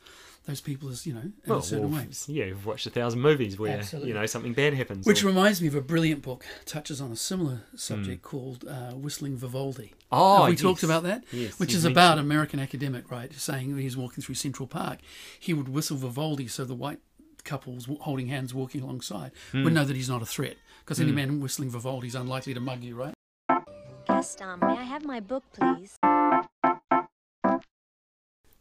those 0.47 0.61
people 0.61 0.89
as 0.89 1.07
you 1.07 1.13
know 1.13 1.21
in 1.21 1.33
Hmm. 1.45 1.51
Well, 1.51 1.59
a 1.59 1.63
certain 1.63 1.91
well, 1.91 2.01
way. 2.01 2.09
yeah, 2.29 2.47
you've 2.47 2.65
watched 2.67 2.87
a 2.87 2.91
thousand 2.91 3.21
movies 3.21 3.59
where 3.59 3.79
Absolutely. 3.79 4.09
you 4.09 4.15
know 4.15 4.27
something 4.27 4.53
bad 4.55 4.75
happens. 4.75 5.07
Which 5.07 5.23
or- 5.23 5.29
reminds 5.29 5.61
me 5.61 5.69
of 5.69 5.75
a 5.75 5.81
brilliant 5.81 6.23
book 6.23 6.45
touches 6.67 7.01
on 7.01 7.13
a 7.13 7.17
similar 7.17 7.63
subject 7.77 8.23
called 8.23 8.65
uh, 8.67 8.93
Whistling 8.93 9.37
Vivaldi. 9.37 9.89
Hmm. 9.89 9.95
Oh, 10.13 10.37
Have 10.39 10.47
we 10.47 10.53
yes. 10.53 10.61
talked 10.63 10.83
about 10.83 11.03
that? 11.05 11.25
Yes, 11.33 11.59
Which 11.61 11.75
is 11.75 11.85
about 11.85 12.15
an 12.19 12.25
American 12.25 12.59
academic, 12.59 13.11
right? 13.11 13.33
Saying 13.33 13.69
when 13.75 13.83
he's 13.83 13.97
walking 13.97 14.23
through 14.25 14.35
Central 14.37 14.67
Park, 14.67 14.99
he 15.39 15.53
would 15.55 15.69
whistle 15.69 15.97
Vivaldi 15.97 16.49
so 16.49 16.65
the 16.65 16.75
white 16.75 16.99
couples 17.45 17.89
holding 18.01 18.27
hands 18.29 18.53
walking 18.53 18.83
alongside 18.83 19.31
Hmm. 19.53 19.65
would 19.65 19.73
know 19.73 19.85
that 19.85 19.97
he's 19.97 20.09
not 20.11 20.21
a 20.23 20.27
threat. 20.27 20.57
Because 20.85 20.99
any 21.01 21.13
man 21.13 21.41
whistling 21.41 21.71
Vivaldi 21.71 22.09
is 22.09 22.15
unlikely 22.15 22.53
to 22.55 22.61
mug 22.61 22.83
you, 22.83 22.97
right? 22.97 23.15
Gaston, 24.09 24.59
may 24.61 24.67
I 24.79 24.83
have 24.83 25.05
my 25.05 25.21
book, 25.21 25.45
please? 25.53 25.97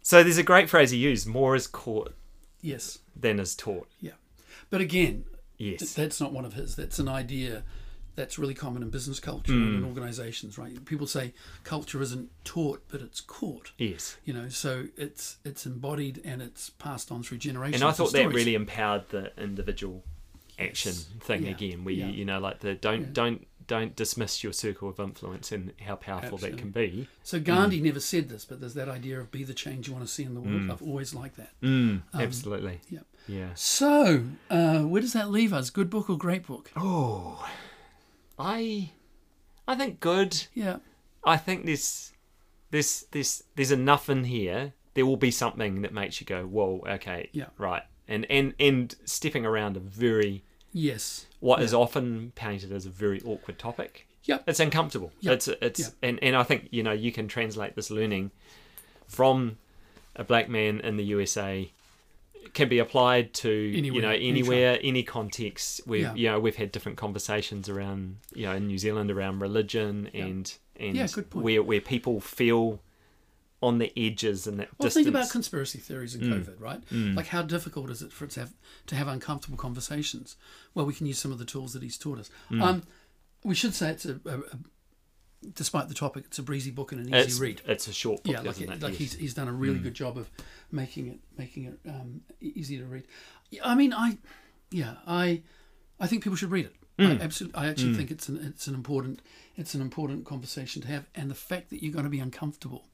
So 0.09 0.23
there's 0.23 0.39
a 0.39 0.43
great 0.43 0.71
phrase 0.71 0.89
he 0.89 0.97
used: 0.97 1.27
"More 1.27 1.55
is 1.55 1.67
caught 1.67 2.15
Yes. 2.63 2.97
than 3.15 3.39
is 3.39 3.53
taught." 3.55 3.87
Yeah. 3.99 4.13
But 4.71 4.81
again, 4.81 5.25
th- 5.59 5.81
Yes. 5.81 5.93
that's 5.93 6.19
not 6.19 6.33
one 6.33 6.45
of 6.45 6.53
his. 6.53 6.75
That's 6.75 6.97
an 6.97 7.07
idea 7.07 7.61
that's 8.15 8.39
really 8.39 8.55
common 8.55 8.81
in 8.81 8.89
business 8.89 9.19
culture 9.19 9.51
and 9.53 9.75
in 9.75 9.81
mm. 9.83 9.85
organizations, 9.87 10.57
right? 10.57 10.83
People 10.83 11.05
say 11.05 11.35
culture 11.63 12.01
isn't 12.01 12.31
taught, 12.43 12.81
but 12.87 13.01
it's 13.01 13.21
caught. 13.21 13.71
Yes. 13.77 14.17
You 14.25 14.33
know, 14.33 14.49
so 14.49 14.87
it's 14.97 15.37
it's 15.45 15.67
embodied 15.67 16.21
and 16.25 16.41
it's 16.41 16.71
passed 16.71 17.11
on 17.11 17.21
through 17.21 17.37
generations. 17.37 17.79
And 17.79 17.87
I 17.87 17.91
thought 17.93 18.11
that 18.13 18.21
stories. 18.21 18.35
really 18.35 18.55
empowered 18.55 19.09
the 19.09 19.31
individual 19.37 20.03
action 20.57 20.93
thing 21.19 21.43
Yeah. 21.45 21.51
again, 21.51 21.83
where 21.83 21.93
Yeah. 21.93 22.07
you, 22.07 22.13
you 22.13 22.25
know, 22.25 22.39
like 22.39 22.61
the 22.61 22.73
don't 22.73 23.01
Yeah. 23.01 23.07
don't 23.13 23.47
don't 23.69 23.95
dismiss 23.95 24.43
your 24.43 24.51
circle 24.51 24.89
of 24.89 24.99
influence 24.99 25.51
and 25.53 25.71
how 25.79 25.95
powerful 25.95 26.37
that 26.39 26.57
can 26.57 26.71
be. 26.71 27.07
So 27.23 27.39
Gandhi 27.39 27.79
never 27.79 27.99
said 28.01 28.27
this, 28.27 28.43
but 28.43 28.59
there's 28.59 28.73
that 28.73 28.89
idea 28.89 29.19
of 29.19 29.31
be 29.31 29.45
the 29.45 29.53
change 29.53 29.87
you 29.87 29.93
want 29.93 30.05
to 30.05 30.11
see 30.11 30.23
in 30.23 30.33
the 30.33 30.41
world. 30.41 30.69
I've 30.69 30.81
always 30.81 31.13
liked 31.13 31.37
that. 31.37 31.51
Mm, 31.61 32.01
absolutely. 32.13 32.81
Yeah. 32.89 32.99
Yeah. 33.27 33.49
So, 33.53 34.23
uh, 34.49 34.81
where 34.81 35.01
does 35.01 35.13
that 35.13 35.29
leave 35.29 35.53
us? 35.53 35.69
Good 35.69 35.89
book 35.89 36.09
or 36.09 36.17
great 36.17 36.45
book? 36.47 36.71
Oh, 36.75 37.47
I 38.37 38.91
I 39.67 39.75
think 39.75 39.99
good. 39.99 40.47
Yeah. 40.53 40.77
I 41.23 41.37
think 41.37 41.65
there's 41.65 42.11
there's 42.71 43.05
there's 43.11 43.43
there's 43.55 43.71
enough 43.71 44.09
in 44.09 44.23
here. 44.25 44.73
There 44.95 45.05
will 45.05 45.17
be 45.17 45.31
something 45.31 45.81
that 45.83 45.93
makes 45.93 46.19
you 46.19 46.25
go, 46.25 46.45
"Whoa, 46.45 46.83
okay, 46.87 47.29
Yeah. 47.31 47.45
right." 47.57 47.83
And 48.07 48.25
and 48.31 48.55
and 48.59 48.95
stepping 49.05 49.45
around 49.45 49.77
a 49.77 49.79
very 49.79 50.43
Yes. 50.71 51.25
What 51.39 51.61
is 51.61 51.73
often 51.73 52.31
painted 52.35 52.71
as 52.71 52.85
a 52.85 52.89
very 52.89 53.21
awkward 53.21 53.57
topic. 53.59 54.07
Yep. 54.25 54.43
It's 54.47 54.59
uncomfortable. 54.59 55.11
Yep. 55.21 55.33
It's 55.33 55.47
it's 55.47 55.95
and 56.03 56.19
and 56.21 56.35
I 56.35 56.43
think 56.43 56.67
you 56.71 56.83
know 56.83 56.91
you 56.91 57.11
can 57.11 57.27
translate 57.27 57.75
this 57.75 57.89
learning 57.89 58.31
from 59.07 59.57
a 60.15 60.23
black 60.23 60.49
man 60.49 60.79
in 60.81 60.97
the 60.97 61.03
USA 61.05 61.71
can 62.53 62.67
be 62.69 62.79
applied 62.79 63.33
to 63.33 63.49
you 63.51 64.01
know 64.01 64.09
anywhere 64.09 64.79
any 64.81 65.03
context 65.03 65.81
we've 65.85 66.01
Yeah. 66.01 66.13
you 66.15 66.27
know 66.31 66.39
we've 66.39 66.55
had 66.55 66.71
different 66.71 66.97
conversations 66.97 67.69
around 67.69 68.17
you 68.33 68.45
know 68.45 68.53
in 68.55 68.67
New 68.67 68.77
Zealand 68.77 69.11
around 69.11 69.39
religion 69.39 70.09
and 70.13 70.51
and 70.77 70.95
Yeah, 70.95 71.07
good 71.11 71.29
point. 71.29 71.43
where 71.45 71.61
where 71.63 71.81
people 71.81 72.19
feel 72.21 72.79
on 73.61 73.77
the 73.77 73.91
edges 73.97 74.47
and 74.47 74.59
that 74.59 74.69
Well, 74.77 74.87
distance. 74.87 75.05
think 75.05 75.13
about 75.15 75.29
conspiracy 75.29 75.79
theories 75.79 76.15
Mm. 76.15 76.21
and 76.31 76.45
COVID, 76.45 76.59
right? 76.59 76.81
Like, 77.15 77.27
how 77.27 77.41
difficult 77.41 77.89
is 77.89 78.01
it 78.01 78.11
for 78.13 78.25
it 78.25 78.31
to 78.31 78.39
have 78.41 78.53
to 78.87 78.95
have 78.95 79.07
uncomfortable 79.07 79.57
conversations? 79.57 80.35
Well, 80.73 80.85
we 80.85 80.93
can 80.93 81.05
use 81.07 81.19
some 81.19 81.31
of 81.31 81.39
the 81.39 81.45
tools 81.45 81.73
that 81.73 81.83
he's 81.83 81.97
taught 81.97 82.19
us. 82.19 82.29
Mm. 82.49 82.61
Um, 82.61 82.83
we 83.43 83.55
should 83.55 83.73
say 83.73 83.89
it's 83.91 84.05
a, 84.05 84.19
a, 84.25 84.37
a, 84.39 84.59
despite 85.55 85.87
the 85.87 85.93
topic, 85.93 86.25
it's 86.27 86.39
a 86.39 86.43
breezy 86.43 86.71
book 86.71 86.91
and 86.91 87.01
an 87.01 87.09
easy 87.09 87.17
it's, 87.27 87.39
read. 87.39 87.61
it's 87.65 87.87
a 87.87 87.93
short 87.93 88.23
book, 88.23 88.33
yeah, 88.33 88.39
like, 88.41 88.51
isn't 88.57 88.69
it, 88.69 88.75
it? 88.75 88.81
like 88.81 88.91
Yes. 88.93 88.99
he's 88.99 89.13
he's 89.13 89.33
done 89.33 89.47
a 89.47 89.53
really 89.53 89.79
good 89.79 89.93
job 89.93 90.17
of 90.17 90.29
making 90.71 91.07
it 91.07 91.19
making 91.37 91.65
it 91.65 91.79
um, 91.87 92.21
easy 92.41 92.77
to 92.77 92.85
read. 92.85 93.03
I 93.63 93.75
mean, 93.75 93.93
I 93.93 94.17
yeah, 94.71 94.95
I 95.07 95.41
I 95.99 96.07
think 96.07 96.23
people 96.23 96.37
should 96.37 96.51
read 96.51 96.65
it. 96.65 96.75
I 96.99 97.11
absolutely, 97.23 97.59
I 97.59 97.67
actually 97.67 97.95
think 97.95 98.11
it's 98.11 98.27
an 98.29 98.37
it's 98.45 98.67
an 98.67 98.73
important 98.75 99.21
it's 99.55 99.73
an 99.73 99.81
important 99.81 100.25
conversation 100.25 100.81
to 100.83 100.87
have, 100.89 101.05
and 101.15 101.29
the 101.29 101.35
fact 101.35 101.69
that 101.69 101.81
you're 101.83 101.93
going 101.93 102.05
to 102.05 102.09
be 102.09 102.19
uncomfortable 102.19 102.85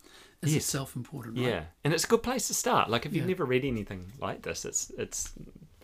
is 0.41 0.53
Yes. 0.53 0.63
itself 0.63 0.95
important. 0.95 1.37
Right? 1.37 1.47
Yeah, 1.47 1.63
and 1.83 1.93
it's 1.93 2.03
a 2.03 2.07
good 2.07 2.23
place 2.23 2.47
to 2.47 2.53
start. 2.53 2.89
Like 2.89 3.05
if 3.05 3.13
you've 3.13 3.23
Yeah. 3.23 3.29
never 3.29 3.45
read 3.45 3.65
anything 3.65 4.11
like 4.19 4.41
this, 4.43 4.65
it's 4.65 4.91
it's 4.97 5.31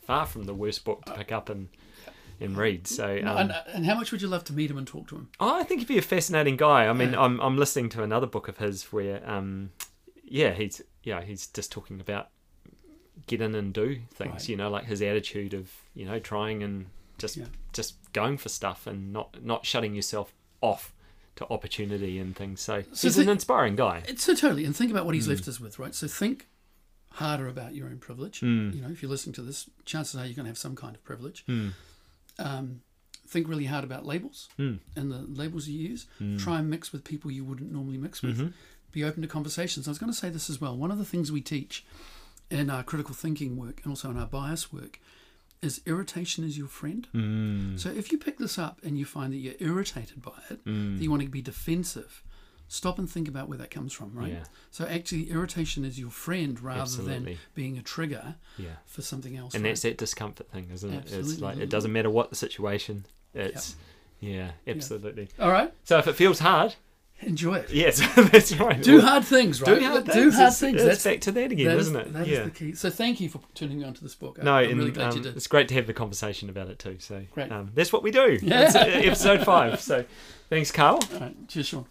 far 0.04 0.26
from 0.26 0.44
the 0.44 0.54
worst 0.54 0.84
book 0.86 1.06
to 1.06 1.14
pick 1.14 1.32
up 1.32 1.50
and 1.50 1.70
and 2.40 2.58
read. 2.58 2.88
So 2.88 3.06
um, 3.24 3.38
and, 3.38 3.54
and 3.74 3.86
how 3.86 3.96
much 3.96 4.12
would 4.12 4.22
you 4.22 4.28
love 4.28 4.44
to 4.46 4.54
meet 4.54 4.70
him 4.72 4.78
and 4.78 4.88
talk 4.88 5.08
to 5.10 5.16
him? 5.16 5.30
oh, 5.40 5.60
I 5.60 5.64
think 5.64 5.80
he'd 5.82 5.88
be 5.88 5.98
a 5.98 6.02
fascinating 6.02 6.58
guy. 6.58 6.88
I 6.88 6.94
mean, 6.94 7.14
Yeah. 7.14 7.22
I'm 7.22 7.40
I'm 7.40 7.58
listening 7.58 7.90
to 7.90 8.04
another 8.04 8.28
book 8.28 8.48
of 8.48 8.58
his 8.58 8.84
where 8.92 9.22
um 9.30 9.72
yeah 10.24 10.52
he's 10.52 10.82
yeah 11.04 11.22
he's 11.22 11.48
just 11.48 11.72
talking 11.72 12.00
about 12.02 12.30
get 13.28 13.42
in 13.42 13.54
and 13.56 13.74
do 13.74 14.02
things. 14.14 14.32
Right. 14.34 14.50
You 14.50 14.58
know, 14.58 14.70
like 14.70 14.86
his 14.86 15.02
attitude 15.02 15.54
of 15.54 15.72
you 15.94 16.06
know 16.06 16.20
trying 16.20 16.64
and 16.64 16.88
just 17.18 17.38
Yeah. 17.38 17.46
Just 17.74 17.96
going 18.14 18.38
for 18.38 18.50
stuff 18.50 18.88
and 18.88 19.12
not 19.14 19.44
not 19.44 19.66
shutting 19.66 19.96
yourself 19.96 20.34
off 20.62 20.94
to 21.38 21.48
opportunity 21.50 22.20
and 22.20 22.36
things. 22.36 22.60
So, 22.62 22.84
So 22.94 23.08
he's 23.08 23.18
an 23.18 23.30
inspiring 23.30 23.76
guy. 23.76 24.04
It's 24.08 24.24
so 24.24 24.36
totally, 24.36 24.66
and 24.66 24.76
think 24.76 24.92
about 24.92 25.06
what 25.06 25.16
he's 25.16 25.26
Hmm. 25.26 25.32
left 25.32 25.48
us 25.48 25.60
with, 25.60 25.80
right? 25.80 25.96
So 25.96 26.08
think 26.08 26.48
harder 27.16 27.48
about 27.48 27.74
your 27.76 27.88
own 27.88 27.98
privilege. 28.00 28.40
Hmm. 28.42 28.72
You 28.74 28.82
know, 28.82 28.90
if 28.90 29.02
you're 29.02 29.12
listening 29.12 29.34
to 29.36 29.42
this, 29.42 29.70
chances 29.86 30.16
are 30.20 30.26
you're 30.26 30.36
going 30.36 30.46
to 30.46 30.50
have 30.50 30.58
some 30.58 30.76
kind 30.76 30.96
of 30.96 31.04
privilege. 31.04 31.44
Hmm. 31.46 31.70
Um, 32.40 32.82
think 33.28 33.48
really 33.48 33.66
hard 33.66 33.84
about 33.84 34.06
labels 34.06 34.50
and 34.58 34.80
the 34.96 35.20
labels 35.28 35.68
you 35.68 35.80
use. 35.90 36.06
Hmm. 36.18 36.38
Try 36.38 36.60
and 36.60 36.70
mix 36.70 36.92
with 36.92 37.04
people 37.04 37.32
you 37.32 37.44
wouldn't 37.46 37.72
normally 37.72 37.98
mix 37.98 38.22
with. 38.22 38.38
Mm-hmm. 38.38 38.48
Be 38.92 39.04
open 39.06 39.22
to 39.22 39.28
conversations. 39.28 39.88
I 39.88 39.92
was 39.92 39.98
going 40.00 40.12
to 40.12 40.18
say 40.18 40.30
this 40.30 40.50
as 40.50 40.60
well. 40.60 40.76
One 40.76 40.92
of 40.92 40.98
the 40.98 41.06
things 41.06 41.32
we 41.32 41.40
teach 41.42 41.86
in 42.50 42.70
our 42.70 42.84
critical 42.84 43.16
thinking 43.16 43.56
work 43.56 43.80
and 43.84 43.92
also 43.92 44.10
in 44.10 44.18
our 44.18 44.26
bias 44.26 44.74
work 44.74 45.00
is 45.62 45.82
irritation 45.86 46.43
is 46.43 46.58
your 46.58 46.67
friend. 46.67 47.08
Hmm. 47.12 47.78
So 47.78 47.89
if 47.89 48.12
you 48.12 48.17
pick 48.17 48.38
this 48.38 48.58
up 48.58 48.80
and 48.84 48.97
you 48.97 49.06
find 49.06 49.32
that 49.34 49.38
you're 49.38 49.54
irritated 49.60 50.21
by 50.21 50.34
it, 50.50 50.60
Hmm. 50.65 50.97
that 50.97 51.04
you 51.04 51.10
want 51.12 51.21
to 51.24 51.30
be 51.30 51.41
defensive, 51.41 52.24
stop 52.67 52.97
and 52.97 53.10
think 53.10 53.28
about 53.28 53.47
where 53.50 53.58
that 53.60 53.69
comes 53.69 53.93
from, 53.93 54.13
right? 54.13 54.32
Yeah. 54.34 54.43
So 54.71 54.86
actually, 54.86 55.30
irritation 55.30 55.86
is 55.86 56.00
your 56.00 56.10
friend 56.10 56.60
rather 56.62 56.82
Absolutely. 56.82 57.34
than 57.34 57.38
being 57.54 57.78
a 57.78 57.82
trigger 57.84 58.36
Yeah. 58.58 58.78
for 58.86 59.02
something 59.02 59.36
else. 59.38 59.54
and 59.54 59.63
right? 59.63 59.69
that's 59.71 59.82
that 59.82 59.97
discomfort 59.97 60.50
thing, 60.52 60.69
isn't 60.74 60.91
it? 60.91 61.04
It's 61.06 61.13
Absolutely. 61.13 61.41
like 61.43 61.58
it 61.58 61.69
doesn't 61.69 61.91
matter 61.91 62.10
what 62.10 62.30
the 62.30 62.36
situation. 62.36 63.06
It's 63.34 63.76
yeah, 64.19 64.52
absolutely. 64.67 65.30
All 65.39 65.52
right, 65.52 65.74
So 65.84 65.97
if 65.97 66.08
it 66.08 66.13
feels 66.13 66.39
hard, 66.39 66.76
enjoy 67.22 67.56
it. 67.56 67.70
yes, 67.72 68.00
that's 68.16 68.56
right. 68.58 68.82
Do 68.82 68.98
Well, 68.98 69.06
hard 69.08 69.26
things, 69.26 69.62
right? 69.62 69.80
do 69.80 69.86
hard 69.86 70.06
Do 70.06 70.12
things. 70.12 70.34
hard 70.36 70.44
It's- 70.48 70.60
things. 70.60 70.76
it's 70.76 70.84
That's 70.86 71.04
back 71.04 71.22
to 71.22 71.32
that 71.34 71.52
again, 71.52 71.68
that 71.68 71.78
is- 71.78 71.88
isn't 71.88 71.96
it? 72.02 72.14
That 72.14 72.22
is 72.24 72.28
Yeah. 72.30 72.44
the 72.44 72.50
key. 72.52 72.74
So 72.74 72.90
thank 72.90 73.20
you 73.22 73.30
for 73.30 73.42
turning 73.54 73.80
me 73.80 73.86
on 73.86 73.94
to 73.94 74.04
this 74.04 74.16
book. 74.16 74.38
I- 74.40 74.44
No, 74.44 74.54
I'm 74.56 74.70
and, 74.72 74.80
really 74.80 74.92
glad 74.92 75.14
you 75.14 75.20
um, 75.20 75.24
did. 75.24 75.36
it's 75.38 75.48
great 75.48 75.68
to 75.70 75.74
have 75.76 75.88
the 75.88 75.94
conversation 75.94 76.50
about 76.50 76.68
it 76.70 76.80
too. 76.80 76.98
So 77.00 77.24
Great. 77.32 77.52
um, 77.52 77.72
that's 77.74 77.92
what 77.94 78.04
we 78.04 78.12
do. 78.12 78.40
It's, 78.42 78.76
uh, 78.76 78.80
episode 78.80 79.44
five. 79.46 79.82
So 79.82 80.06
thanks, 80.50 80.72
Carl. 80.72 81.00
All 81.14 81.20
right, 81.20 81.48
cheers, 81.48 81.68
Sean. 81.68 81.86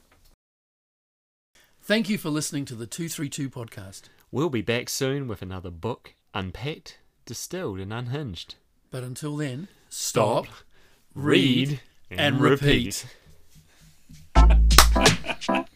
Thank 1.82 2.08
you 2.08 2.18
for 2.18 2.28
listening 2.30 2.64
to 2.66 2.74
the 2.74 2.86
232 2.86 3.50
podcast. 3.50 4.02
We'll 4.30 4.50
be 4.50 4.62
back 4.62 4.88
soon 4.88 5.26
with 5.26 5.42
another 5.42 5.70
book, 5.70 6.14
unpacked, 6.34 6.98
distilled, 7.26 7.80
and 7.80 7.92
unhinged. 7.92 8.54
But 8.90 9.02
until 9.02 9.36
then, 9.36 9.68
Stop, 9.88 10.46
read, 11.14 11.68
read, 11.70 11.80
and 12.10 12.40
repeat. 12.40 12.60
repeat. 12.66 13.06
Ha 15.00 15.06
ha 15.26 15.36
ha! 15.48 15.69